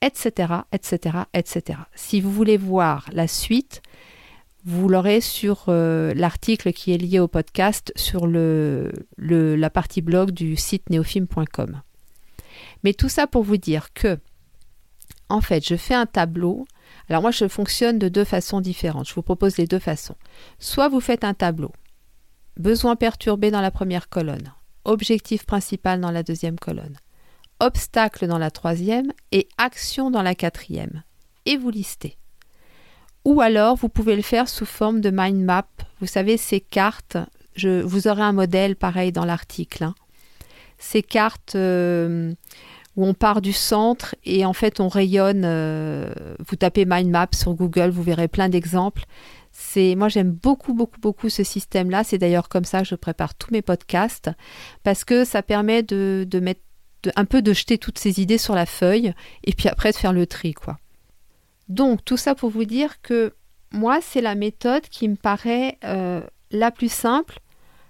etc., 0.00 0.52
etc., 0.72 1.18
etc. 1.34 1.78
Si 1.94 2.20
vous 2.20 2.30
voulez 2.30 2.56
voir 2.56 3.08
la 3.12 3.28
suite, 3.28 3.82
vous 4.64 4.88
l'aurez 4.88 5.20
sur 5.20 5.66
euh, 5.68 6.12
l'article 6.14 6.72
qui 6.72 6.92
est 6.92 6.98
lié 6.98 7.18
au 7.18 7.28
podcast 7.28 7.92
sur 7.96 8.26
la 8.26 9.70
partie 9.70 10.02
blog 10.02 10.32
du 10.32 10.56
site 10.56 10.90
neofilm.com. 10.90 11.82
Mais 12.82 12.92
tout 12.92 13.08
ça 13.08 13.26
pour 13.26 13.42
vous 13.42 13.56
dire 13.56 13.92
que, 13.92 14.18
en 15.28 15.40
fait, 15.40 15.66
je 15.66 15.76
fais 15.76 15.94
un 15.94 16.06
tableau. 16.06 16.66
Alors 17.08 17.22
moi, 17.22 17.30
je 17.30 17.48
fonctionne 17.48 17.98
de 17.98 18.08
deux 18.08 18.24
façons 18.24 18.60
différentes. 18.60 19.08
Je 19.08 19.14
vous 19.14 19.22
propose 19.22 19.56
les 19.56 19.66
deux 19.66 19.78
façons. 19.78 20.16
Soit 20.58 20.88
vous 20.88 21.00
faites 21.00 21.24
un 21.24 21.34
tableau, 21.34 21.72
besoin 22.56 22.96
perturbé 22.96 23.50
dans 23.50 23.60
la 23.60 23.70
première 23.70 24.08
colonne, 24.08 24.52
objectif 24.84 25.46
principal 25.46 26.00
dans 26.00 26.10
la 26.10 26.22
deuxième 26.22 26.58
colonne 26.58 26.98
obstacle 27.60 28.26
dans 28.26 28.38
la 28.38 28.50
troisième 28.50 29.12
et 29.32 29.48
action 29.58 30.10
dans 30.10 30.22
la 30.22 30.34
quatrième. 30.34 31.02
Et 31.44 31.56
vous 31.56 31.70
listez. 31.70 32.16
Ou 33.24 33.40
alors, 33.40 33.76
vous 33.76 33.88
pouvez 33.88 34.16
le 34.16 34.22
faire 34.22 34.48
sous 34.48 34.66
forme 34.66 35.00
de 35.00 35.10
mind 35.12 35.42
map. 35.42 35.66
Vous 36.00 36.06
savez, 36.06 36.36
ces 36.36 36.60
cartes, 36.60 37.16
je, 37.54 37.80
vous 37.82 38.08
aurez 38.08 38.22
un 38.22 38.32
modèle 38.32 38.76
pareil 38.76 39.12
dans 39.12 39.24
l'article. 39.24 39.84
Hein. 39.84 39.94
Ces 40.78 41.02
cartes 41.02 41.54
euh, 41.54 42.34
où 42.96 43.04
on 43.04 43.14
part 43.14 43.42
du 43.42 43.52
centre 43.52 44.16
et 44.24 44.44
en 44.44 44.52
fait 44.52 44.80
on 44.80 44.88
rayonne. 44.88 45.42
Euh, 45.44 46.12
vous 46.46 46.56
tapez 46.56 46.84
Mind 46.86 47.10
Map 47.10 47.28
sur 47.32 47.54
Google, 47.54 47.90
vous 47.90 48.02
verrez 48.02 48.28
plein 48.28 48.48
d'exemples. 48.48 49.04
Moi 49.76 50.08
j'aime 50.08 50.32
beaucoup 50.32 50.74
beaucoup 50.74 51.00
beaucoup 51.00 51.28
ce 51.28 51.44
système-là. 51.44 52.04
C'est 52.04 52.18
d'ailleurs 52.18 52.48
comme 52.48 52.64
ça 52.64 52.80
que 52.80 52.88
je 52.88 52.94
prépare 52.94 53.34
tous 53.34 53.52
mes 53.52 53.62
podcasts 53.62 54.30
parce 54.82 55.04
que 55.04 55.24
ça 55.24 55.42
permet 55.42 55.82
de, 55.82 56.26
mettre 56.40 56.60
un 57.14 57.24
peu 57.24 57.42
de 57.42 57.52
jeter 57.52 57.78
toutes 57.78 57.98
ces 57.98 58.20
idées 58.20 58.38
sur 58.38 58.54
la 58.54 58.66
feuille 58.66 59.14
et 59.44 59.52
puis 59.52 59.68
après 59.68 59.92
de 59.92 59.96
faire 59.96 60.12
le 60.12 60.26
tri 60.26 60.54
quoi. 60.54 60.78
Donc 61.68 62.04
tout 62.04 62.16
ça 62.16 62.34
pour 62.34 62.50
vous 62.50 62.64
dire 62.64 63.00
que 63.02 63.34
moi 63.72 64.00
c'est 64.00 64.22
la 64.22 64.34
méthode 64.34 64.82
qui 64.88 65.08
me 65.08 65.16
paraît 65.16 65.78
euh, 65.84 66.22
la 66.50 66.70
plus 66.70 66.92
simple 66.92 67.40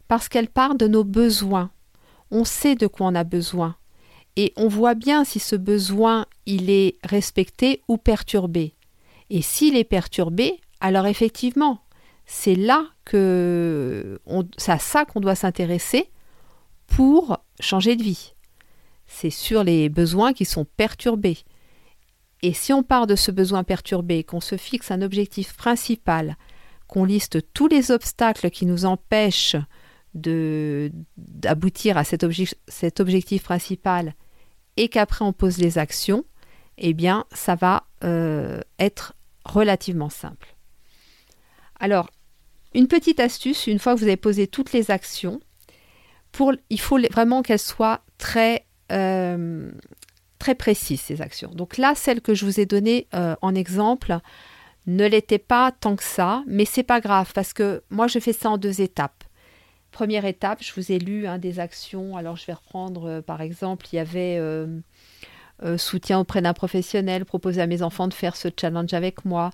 parce 0.08 0.28
qu'elle 0.28 0.48
part 0.48 0.74
de 0.74 0.88
nos 0.88 1.04
besoins. 1.04 1.70
On 2.32 2.44
sait 2.44 2.74
de 2.74 2.88
quoi 2.88 3.06
on 3.06 3.14
a 3.14 3.24
besoin 3.24 3.76
et 4.36 4.52
on 4.56 4.68
voit 4.68 4.94
bien 4.94 5.24
si 5.24 5.38
ce 5.38 5.56
besoin 5.56 6.26
il 6.44 6.70
est 6.70 6.96
respecté 7.02 7.82
ou 7.88 7.96
perturbé. 7.96 8.74
Et 9.30 9.42
s'il 9.42 9.76
est 9.76 9.84
perturbé, 9.84 10.60
alors 10.80 11.06
effectivement, 11.06 11.80
c'est 12.26 12.54
là 12.54 12.86
que 13.04 14.20
c'est 14.58 14.72
à 14.72 14.78
ça 14.78 15.04
qu'on 15.04 15.20
doit 15.20 15.34
s'intéresser 15.34 16.10
pour 16.86 17.38
changer 17.60 17.96
de 17.96 18.02
vie. 18.02 18.34
C'est 19.06 19.30
sur 19.30 19.64
les 19.64 19.88
besoins 19.88 20.32
qui 20.32 20.44
sont 20.44 20.66
perturbés. 20.76 21.38
Et 22.42 22.52
si 22.52 22.72
on 22.72 22.82
part 22.82 23.06
de 23.06 23.16
ce 23.16 23.30
besoin 23.30 23.64
perturbé, 23.64 24.22
qu'on 24.22 24.40
se 24.40 24.56
fixe 24.56 24.90
un 24.90 25.00
objectif 25.00 25.56
principal, 25.56 26.36
qu'on 26.86 27.04
liste 27.04 27.52
tous 27.52 27.68
les 27.68 27.90
obstacles 27.90 28.50
qui 28.50 28.66
nous 28.66 28.84
empêchent 28.84 29.56
d'aboutir 30.14 31.96
à 31.96 32.04
cet, 32.04 32.24
cet 32.68 33.00
objectif 33.00 33.42
principal 33.42 34.14
et 34.76 34.88
qu'après 34.88 35.24
on 35.24 35.32
pose 35.32 35.58
les 35.58 35.78
actions, 35.78 36.24
eh 36.78 36.92
bien 36.92 37.24
ça 37.32 37.54
va 37.54 37.84
euh, 38.04 38.60
être 38.78 39.14
relativement 39.44 40.10
simple. 40.10 40.54
Alors, 41.78 42.10
une 42.74 42.88
petite 42.88 43.20
astuce, 43.20 43.66
une 43.66 43.78
fois 43.78 43.94
que 43.94 44.00
vous 44.00 44.06
avez 44.06 44.16
posé 44.16 44.46
toutes 44.46 44.72
les 44.72 44.90
actions, 44.90 45.40
pour, 46.32 46.52
il 46.68 46.80
faut 46.80 46.98
vraiment 47.10 47.42
qu'elles 47.42 47.58
soient 47.58 48.02
très, 48.18 48.66
euh, 48.92 49.70
très 50.38 50.54
précises, 50.54 51.00
ces 51.00 51.22
actions. 51.22 51.50
Donc 51.54 51.78
là, 51.78 51.94
celle 51.94 52.20
que 52.20 52.34
je 52.34 52.44
vous 52.44 52.60
ai 52.60 52.66
donnée 52.66 53.06
euh, 53.14 53.34
en 53.40 53.54
exemple 53.54 54.18
ne 54.86 55.06
l'était 55.06 55.38
pas 55.38 55.72
tant 55.72 55.96
que 55.96 56.04
ça, 56.04 56.44
mais 56.46 56.64
c'est 56.64 56.82
pas 56.82 57.00
grave 57.00 57.32
parce 57.34 57.52
que 57.52 57.82
moi 57.90 58.06
je 58.06 58.18
fais 58.18 58.32
ça 58.32 58.50
en 58.50 58.58
deux 58.58 58.80
étapes. 58.80 59.24
Première 59.96 60.26
étape, 60.26 60.62
je 60.62 60.74
vous 60.74 60.92
ai 60.92 60.98
lu 60.98 61.26
hein, 61.26 61.38
des 61.38 61.58
actions. 61.58 62.18
Alors, 62.18 62.36
je 62.36 62.44
vais 62.44 62.52
reprendre, 62.52 63.08
euh, 63.08 63.22
par 63.22 63.40
exemple, 63.40 63.86
il 63.90 63.96
y 63.96 63.98
avait 63.98 64.36
euh, 64.38 64.66
euh, 65.62 65.78
soutien 65.78 66.18
auprès 66.18 66.42
d'un 66.42 66.52
professionnel, 66.52 67.24
proposer 67.24 67.62
à 67.62 67.66
mes 67.66 67.80
enfants 67.80 68.06
de 68.06 68.12
faire 68.12 68.36
ce 68.36 68.48
challenge 68.54 68.92
avec 68.92 69.24
moi. 69.24 69.52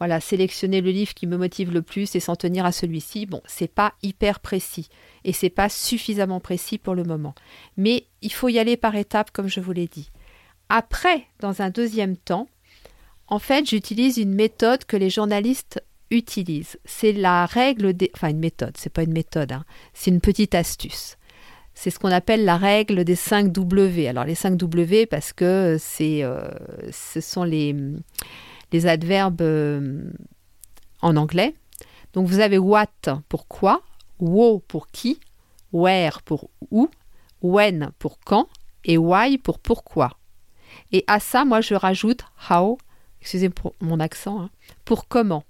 Voilà, 0.00 0.18
sélectionner 0.18 0.80
le 0.80 0.90
livre 0.90 1.14
qui 1.14 1.28
me 1.28 1.36
motive 1.36 1.72
le 1.72 1.82
plus 1.82 2.16
et 2.16 2.20
s'en 2.20 2.34
tenir 2.34 2.66
à 2.66 2.72
celui-ci. 2.72 3.26
Bon, 3.26 3.42
c'est 3.46 3.72
pas 3.72 3.92
hyper 4.02 4.40
précis 4.40 4.88
et 5.22 5.32
c'est 5.32 5.50
pas 5.50 5.68
suffisamment 5.68 6.40
précis 6.40 6.78
pour 6.78 6.96
le 6.96 7.04
moment. 7.04 7.36
Mais 7.76 8.08
il 8.22 8.32
faut 8.32 8.48
y 8.48 8.58
aller 8.58 8.76
par 8.76 8.96
étapes, 8.96 9.30
comme 9.30 9.46
je 9.46 9.60
vous 9.60 9.70
l'ai 9.70 9.86
dit. 9.86 10.10
Après, 10.68 11.28
dans 11.38 11.62
un 11.62 11.70
deuxième 11.70 12.16
temps, 12.16 12.48
en 13.28 13.38
fait, 13.38 13.70
j'utilise 13.70 14.16
une 14.16 14.34
méthode 14.34 14.84
que 14.84 14.96
les 14.96 15.10
journalistes 15.10 15.80
utilise. 16.10 16.78
C'est 16.84 17.12
la 17.12 17.46
règle 17.46 17.92
des... 17.92 18.10
Enfin, 18.14 18.30
une 18.30 18.38
méthode, 18.38 18.76
c'est 18.76 18.92
pas 18.92 19.02
une 19.02 19.12
méthode, 19.12 19.52
hein. 19.52 19.64
c'est 19.94 20.10
une 20.10 20.20
petite 20.20 20.54
astuce. 20.54 21.16
C'est 21.74 21.90
ce 21.90 21.98
qu'on 21.98 22.10
appelle 22.10 22.44
la 22.44 22.56
règle 22.56 23.04
des 23.04 23.16
5 23.16 23.52
W. 23.52 24.08
Alors 24.08 24.24
les 24.24 24.34
5 24.34 24.56
W 24.56 25.06
parce 25.06 25.32
que 25.32 25.76
c'est, 25.78 26.22
euh, 26.22 26.48
ce 26.90 27.20
sont 27.20 27.44
les, 27.44 27.76
les 28.72 28.86
adverbes 28.86 29.42
euh, 29.42 30.10
en 31.02 31.16
anglais. 31.16 31.54
Donc 32.14 32.26
vous 32.28 32.40
avez 32.40 32.56
what 32.56 32.86
pour 33.28 33.46
quoi, 33.46 33.82
wo 34.18 34.60
pour 34.60 34.86
qui, 34.88 35.20
where 35.72 36.22
pour 36.24 36.48
où, 36.70 36.88
when 37.42 37.90
pour 37.98 38.18
quand 38.20 38.48
et 38.84 38.96
why 38.96 39.36
pour 39.36 39.58
pourquoi. 39.58 40.16
Et 40.92 41.04
à 41.06 41.20
ça, 41.20 41.44
moi 41.44 41.60
je 41.60 41.74
rajoute 41.74 42.24
how, 42.50 42.78
excusez 43.20 43.50
mon 43.80 44.00
accent, 44.00 44.40
hein, 44.40 44.50
pour 44.84 45.08
comment. 45.08 45.44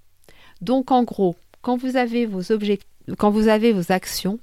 Donc 0.61 0.91
en 0.91 1.03
gros, 1.03 1.35
quand 1.61 1.77
vous 1.77 1.97
avez 1.97 2.25
vos 2.25 2.51
actions, 2.51 4.39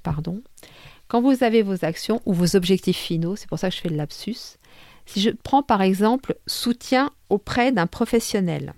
quand 1.07 1.21
vous 1.21 1.43
avez 1.43 1.61
vos 1.61 1.85
actions 1.85 2.21
ou 2.25 2.33
vos 2.33 2.55
objectifs 2.55 2.97
finaux, 2.97 3.35
c'est 3.35 3.47
pour 3.47 3.59
ça 3.59 3.69
que 3.69 3.75
je 3.75 3.81
fais 3.81 3.89
le 3.89 3.97
lapsus. 3.97 4.57
Si 5.05 5.21
je 5.21 5.29
prends 5.29 5.63
par 5.63 5.81
exemple 5.81 6.35
soutien 6.47 7.11
auprès 7.29 7.71
d'un 7.71 7.87
professionnel, 7.87 8.73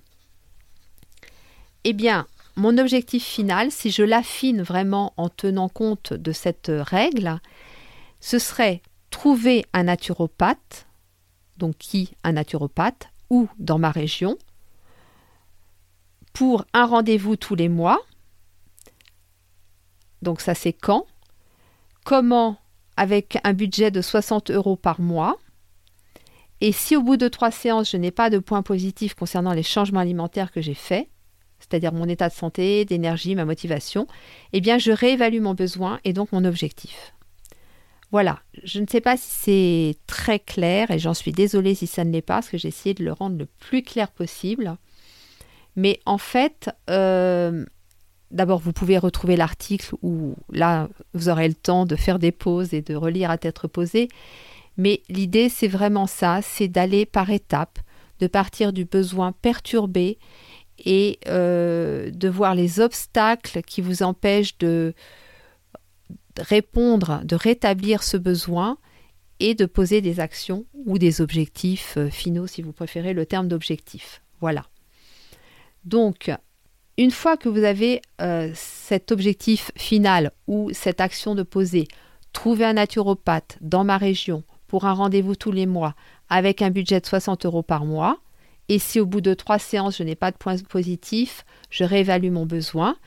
eh 1.84 1.94
bien, 1.94 2.28
mon 2.58 2.78
objectif 2.78 3.24
final, 3.24 3.72
si 3.72 3.92
je 3.92 4.04
l'affine 4.04 4.62
vraiment 4.62 5.14
en 5.16 5.30
tenant 5.30 5.70
compte 5.70 6.12
de 6.12 6.32
cette 6.32 6.72
règle, 6.74 7.40
ce 8.20 8.40
serait 8.40 8.82
trouver 9.10 9.66
un 9.74 9.84
naturopathe, 9.84 10.88
donc 11.58 11.78
qui 11.78 12.12
un 12.24 12.34
naturopathe, 12.34 13.10
ou 13.30 13.48
dans 13.60 13.78
ma 13.78 13.92
région, 13.92 14.38
pour 16.38 16.66
un 16.72 16.86
rendez-vous 16.86 17.36
tous 17.36 17.56
les 17.56 17.68
mois. 17.68 18.00
Donc 20.22 20.40
ça 20.40 20.54
c'est 20.54 20.72
quand? 20.72 21.08
Comment? 22.06 22.58
Avec 22.96 23.40
un 23.44 23.54
budget 23.54 23.90
de 23.90 24.04
60 24.04 24.52
euros 24.52 24.76
par 24.76 25.02
mois 25.02 25.40
Et 26.62 26.72
si 26.72 26.96
au 26.96 27.02
bout 27.02 27.18
de 27.18 27.28
trois 27.28 27.50
séances 27.50 27.90
je 27.90 27.98
n'ai 27.98 28.12
pas 28.12 28.30
de 28.30 28.38
points 28.38 28.62
positifs 28.62 29.16
concernant 29.16 29.54
les 29.54 29.64
changements 29.64 30.00
alimentaires 30.00 30.52
que 30.52 30.62
j'ai 30.62 30.76
faits, 30.76 31.10
c'est-à-dire 31.58 31.92
mon 31.92 32.08
état 32.08 32.30
de 32.30 32.34
santé, 32.36 32.86
d'énergie, 32.86 33.34
ma 33.34 33.46
motivation, 33.46 34.06
eh 34.54 34.62
bien 34.62 34.78
je 34.78 34.92
réévalue 34.92 35.42
mon 35.42 35.56
besoin 35.56 36.00
et 36.04 36.14
donc 36.14 36.32
mon 36.32 36.46
objectif. 36.46 37.16
Voilà, 38.12 38.42
je 38.64 38.80
ne 38.80 38.86
sais 38.88 39.02
pas 39.02 39.18
si 39.18 39.28
c'est 39.28 39.96
très 40.06 40.38
clair 40.38 40.92
et 40.92 41.00
j'en 41.00 41.16
suis 41.16 41.32
désolée 41.32 41.74
si 41.74 41.88
ça 41.88 42.04
ne 42.04 42.12
l'est 42.12 42.22
pas, 42.22 42.36
parce 42.36 42.50
que 42.50 42.60
j'ai 42.60 42.68
essayé 42.68 42.94
de 42.94 43.04
le 43.04 43.12
rendre 43.12 43.40
le 43.40 43.48
plus 43.48 43.82
clair 43.82 44.12
possible. 44.12 44.78
Mais 45.78 46.00
en 46.06 46.18
fait, 46.18 46.70
euh, 46.90 47.64
d'abord, 48.32 48.60
vous 48.60 48.74
pouvez 48.74 48.98
retrouver 48.98 49.38
l'article 49.38 49.96
où 50.02 50.34
là, 50.52 50.90
vous 51.14 51.30
aurez 51.30 51.48
le 51.48 51.54
temps 51.54 51.86
de 51.86 51.96
faire 51.96 52.20
des 52.20 52.32
pauses 52.34 52.74
et 52.74 52.82
de 52.82 52.96
relire 52.96 53.30
à 53.30 53.38
tête 53.38 53.60
reposée. 53.60 54.10
Mais 54.76 55.02
l'idée, 55.08 55.50
c'est 55.50 55.68
vraiment 55.68 56.08
ça, 56.08 56.42
c'est 56.42 56.68
d'aller 56.68 57.06
par 57.06 57.30
étapes, 57.30 57.80
de 58.20 58.28
partir 58.28 58.74
du 58.74 58.86
besoin 58.86 59.32
perturbé 59.32 60.18
et 60.84 61.20
euh, 61.28 62.10
de 62.10 62.28
voir 62.28 62.56
les 62.56 62.80
obstacles 62.80 63.62
qui 63.62 63.82
vous 63.82 64.02
empêchent 64.02 64.58
de 64.58 64.96
répondre, 66.40 67.22
de 67.24 67.36
rétablir 67.36 68.02
ce 68.02 68.18
besoin 68.18 68.78
et 69.40 69.54
de 69.54 69.66
poser 69.66 70.02
des 70.02 70.20
actions 70.20 70.66
ou 70.86 70.98
des 70.98 71.22
objectifs 71.22 71.96
euh, 71.98 72.10
finaux, 72.10 72.48
si 72.48 72.64
vous 72.64 72.74
préférez 72.74 73.14
le 73.14 73.28
terme 73.28 73.48
d'objectif. 73.48 74.24
Voilà. 74.42 74.66
Donc, 75.88 76.30
une 76.98 77.12
fois 77.12 77.38
que 77.38 77.48
vous 77.48 77.64
avez 77.64 78.02
euh, 78.20 78.52
cet 78.54 79.14
objectif 79.14 79.72
final 79.78 80.32
ou 80.46 80.70
cette 80.74 81.00
action 81.00 81.34
de 81.34 81.44
poser, 81.44 81.88
trouver 82.34 82.66
un 82.66 82.74
naturopathe 82.74 83.58
dans 83.62 83.86
ma 83.86 83.98
région 83.98 84.44
pour 84.68 84.84
un 84.84 84.92
rendez-vous 84.92 85.36
tous 85.36 85.54
les 85.54 85.66
mois 85.66 85.96
avec 86.28 86.62
un 86.62 86.72
budget 86.72 87.00
de 87.00 87.06
60 87.06 87.46
euros 87.46 87.64
par 87.64 87.86
mois, 87.86 88.18
et 88.68 88.80
si 88.80 89.00
au 89.00 89.06
bout 89.06 89.22
de 89.22 89.34
trois 89.34 89.60
séances 89.60 90.00
je 90.00 90.04
n'ai 90.04 90.16
pas 90.16 90.32
de 90.32 90.36
points 90.36 90.58
positifs, 90.58 91.46
je 91.70 91.86
réévalue 91.86 92.32
mon 92.32 92.46
besoin, 92.46 92.98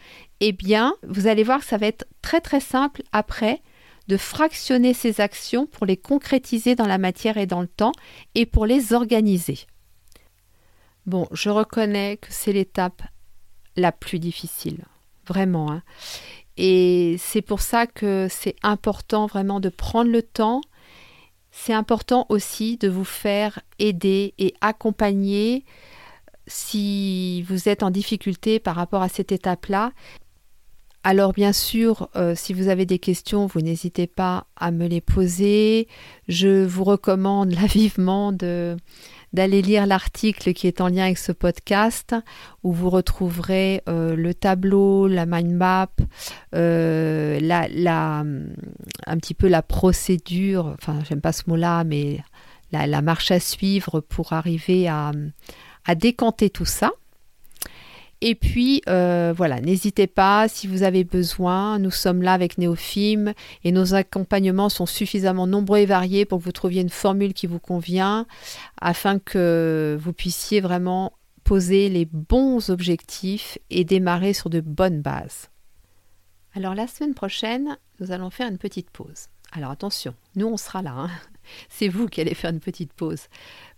eh 0.41 0.53
bien, 0.53 0.95
vous 1.07 1.27
allez 1.27 1.43
voir 1.43 1.61
que 1.61 1.67
ça 1.67 1.77
va 1.77 1.87
être 1.87 2.07
très 2.23 2.41
très 2.41 2.61
simple 2.61 3.03
après 3.13 3.61
de 4.09 4.17
fractionner 4.17 4.95
ces 4.95 5.21
actions 5.21 5.67
pour 5.67 5.85
les 5.85 5.99
concrétiser 5.99 6.77
dans 6.77 6.87
la 6.87 6.97
matière 6.97 7.37
et 7.37 7.47
dans 7.47 7.61
le 7.61 7.69
temps 7.69 7.93
et 8.35 8.47
pour 8.47 8.65
les 8.65 8.95
organiser. 8.95 9.67
Bon, 11.07 11.27
je 11.33 11.51
reconnais 11.51 12.19
que 12.19 12.29
c'est 12.31 12.53
l'étape 12.53 13.03
la 13.77 13.93
plus 13.93 14.19
difficile, 14.19 14.85
vraiment. 15.27 15.71
Hein. 15.71 15.83
Et 16.57 17.17
c'est 17.19 17.43
pour 17.43 17.61
ça 17.61 17.87
que 17.87 18.29
c'est 18.31 18.57
important 18.63 19.27
vraiment 19.27 19.61
de 19.61 19.69
prendre 19.69 20.11
le 20.11 20.23
temps. 20.23 20.61
C'est 21.51 21.73
important 21.73 22.27
aussi 22.29 22.77
de 22.77 22.89
vous 22.89 23.05
faire 23.05 23.61
aider 23.79 24.35
et 24.39 24.55
accompagner 24.61 25.65
si 26.47 27.43
vous 27.43 27.69
êtes 27.69 27.83
en 27.83 27.91
difficulté 27.91 28.59
par 28.59 28.77
rapport 28.77 29.03
à 29.03 29.09
cette 29.09 29.33
étape-là. 29.33 29.93
Alors 31.03 31.33
bien 31.33 31.55
sûr, 31.55 32.11
euh, 32.15 32.35
si 32.37 32.53
vous 32.53 32.69
avez 32.69 32.85
des 32.85 32.99
questions, 32.99 33.47
vous 33.47 33.63
n'hésitez 33.63 34.07
pas 34.07 34.47
à 34.57 34.71
me 34.71 34.87
les 34.87 35.01
poser. 35.01 35.89
Je 36.29 36.65
vous 36.65 36.85
recommande 36.85 37.53
là 37.55 37.67
vivement 37.67 38.33
de 38.33 38.77
d'aller 39.33 39.63
lire 39.63 39.87
l'article 39.87 40.53
qui 40.53 40.67
est 40.67 40.81
en 40.81 40.89
lien 40.89 41.05
avec 41.05 41.19
ce 41.19 41.33
podcast, 41.33 42.15
où 42.63 42.73
vous 42.73 42.91
retrouverez 42.91 43.83
euh, 43.89 44.17
le 44.17 44.35
tableau, 44.35 45.07
la 45.07 45.27
mind 45.27 45.53
map, 45.53 45.91
euh, 46.55 47.39
un 49.07 49.17
petit 49.19 49.35
peu 49.35 49.49
la 49.49 49.63
procédure, 49.63 50.75
enfin 50.75 50.99
j'aime 51.09 51.21
pas 51.21 51.33
ce 51.33 51.43
mot-là, 51.49 51.85
mais 51.85 52.21
la, 52.73 53.03
marche 53.03 53.31
à 53.31 53.41
suivre 53.41 54.01
pour 54.01 54.33
arriver 54.33 54.89
à 54.89 55.13
décanter 55.97 56.51
tout 56.51 56.65
ça. 56.65 56.93
Et 58.23 58.35
puis, 58.35 58.83
euh, 58.87 59.33
voilà, 59.35 59.61
n'hésitez 59.61 60.07
pas, 60.07 60.47
si 60.47 60.67
vous 60.67 60.83
avez 60.83 61.05
besoin, 61.05 61.79
nous 61.79 61.91
sommes 61.91 62.23
là 62.23 62.35
avec 62.35 62.59
Néophime 62.59 63.33
et 63.65 63.73
nos 63.73 63.95
accompagnements 63.95 64.69
sont 64.69 64.85
suffisamment 64.85 65.47
nombreux 65.47 65.79
et 65.79 65.87
variés 65.87 66.27
pour 66.27 66.39
que 66.39 66.45
vous 66.45 66.53
trouviez 66.53 66.83
une 66.83 66.91
formule 66.91 67.33
qui 67.33 67.47
vous 67.47 67.59
convient 67.59 68.27
afin 68.79 69.19
que 69.19 69.99
vous 69.99 70.13
puissiez 70.13 70.61
vraiment 70.61 71.15
poser 71.45 71.89
les 71.89 72.05
bons 72.05 72.69
objectifs 72.69 73.59
et 73.71 73.85
démarrer 73.85 74.35
sur 74.35 74.51
de 74.51 74.61
bonnes 74.61 75.01
bases. 75.01 75.49
Alors 76.55 76.75
la 76.75 76.87
semaine 76.87 77.15
prochaine, 77.15 77.79
nous 78.01 78.13
allons 78.13 78.31
faire 78.31 78.49
une 78.49 78.59
petite 78.59 78.91
pause. 78.91 79.29
Alors 79.53 79.71
attention, 79.71 80.15
nous 80.37 80.47
on 80.47 80.57
sera 80.57 80.83
là. 80.83 80.93
Hein. 80.95 81.11
C'est 81.69 81.89
vous 81.89 82.07
qui 82.07 82.21
allez 82.21 82.35
faire 82.35 82.51
une 82.51 82.61
petite 82.61 82.93
pause 82.93 83.29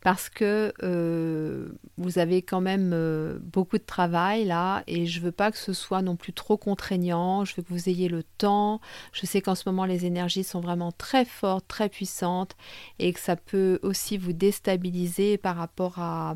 parce 0.03 0.29
que 0.29 0.73
euh, 0.83 1.69
vous 1.97 2.19
avez 2.19 2.43
quand 2.43 2.61
même 2.61 2.91
euh, 2.93 3.39
beaucoup 3.41 3.79
de 3.79 3.85
travail 3.85 4.45
là 4.45 4.83
et 4.87 5.07
je 5.07 5.21
veux 5.21 5.33
pas 5.33 5.53
que 5.53 5.59
ce 5.59 5.73
soit 5.73 6.03
non 6.03 6.17
plus 6.17 6.33
trop 6.33 6.57
contraignant. 6.57 7.45
Je 7.45 7.55
veux 7.57 7.63
que 7.63 7.73
vous 7.73 7.89
ayez 7.89 8.09
le 8.09 8.23
temps. 8.23 8.81
Je 9.13 9.27
sais 9.27 9.41
qu'en 9.41 9.55
ce 9.55 9.69
moment 9.69 9.85
les 9.85 10.05
énergies 10.05 10.45
sont 10.45 10.61
vraiment 10.61 10.93
très 10.93 11.25
fortes, 11.25 11.67
très 11.69 11.89
puissantes 11.89 12.57
et 12.99 13.13
que 13.13 13.21
ça 13.21 13.37
peut 13.37 13.79
aussi 13.83 14.19
vous 14.19 14.33
déstabiliser 14.33 15.39
par 15.39 15.57
rapport 15.57 15.99
à 15.99 16.35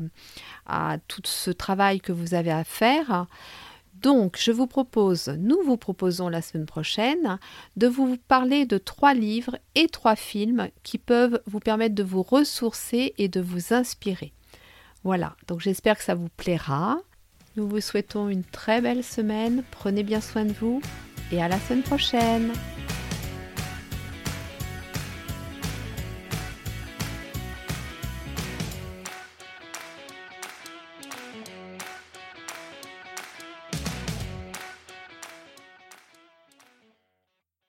tout 1.07 1.21
ce 1.25 1.51
travail 1.51 1.99
que 1.99 2.11
vous 2.11 2.33
avez 2.33 2.51
à 2.51 2.63
faire. 2.63 3.27
Donc, 4.01 4.37
je 4.39 4.51
vous 4.51 4.67
propose, 4.67 5.29
nous 5.39 5.61
vous 5.63 5.77
proposons 5.77 6.29
la 6.29 6.41
semaine 6.41 6.65
prochaine 6.65 7.39
de 7.77 7.87
vous 7.87 8.17
parler 8.27 8.65
de 8.65 8.77
trois 8.77 9.13
livres 9.13 9.57
et 9.75 9.87
trois 9.87 10.15
films 10.15 10.69
qui 10.83 10.97
peuvent 10.97 11.41
vous 11.47 11.59
permettre 11.59 11.95
de 11.95 12.03
vous 12.03 12.21
ressourcer 12.21 13.13
et 13.17 13.27
de 13.27 13.41
vous 13.41 13.73
inspirer. 13.73 14.33
Voilà, 15.03 15.35
donc 15.47 15.61
j'espère 15.61 15.97
que 15.97 16.03
ça 16.03 16.15
vous 16.15 16.29
plaira. 16.37 16.99
Nous 17.55 17.67
vous 17.67 17.81
souhaitons 17.81 18.29
une 18.29 18.43
très 18.43 18.81
belle 18.81 19.03
semaine, 19.03 19.63
prenez 19.71 20.03
bien 20.03 20.21
soin 20.21 20.45
de 20.45 20.53
vous 20.53 20.81
et 21.31 21.41
à 21.41 21.47
la 21.47 21.59
semaine 21.59 21.83
prochaine. 21.83 22.51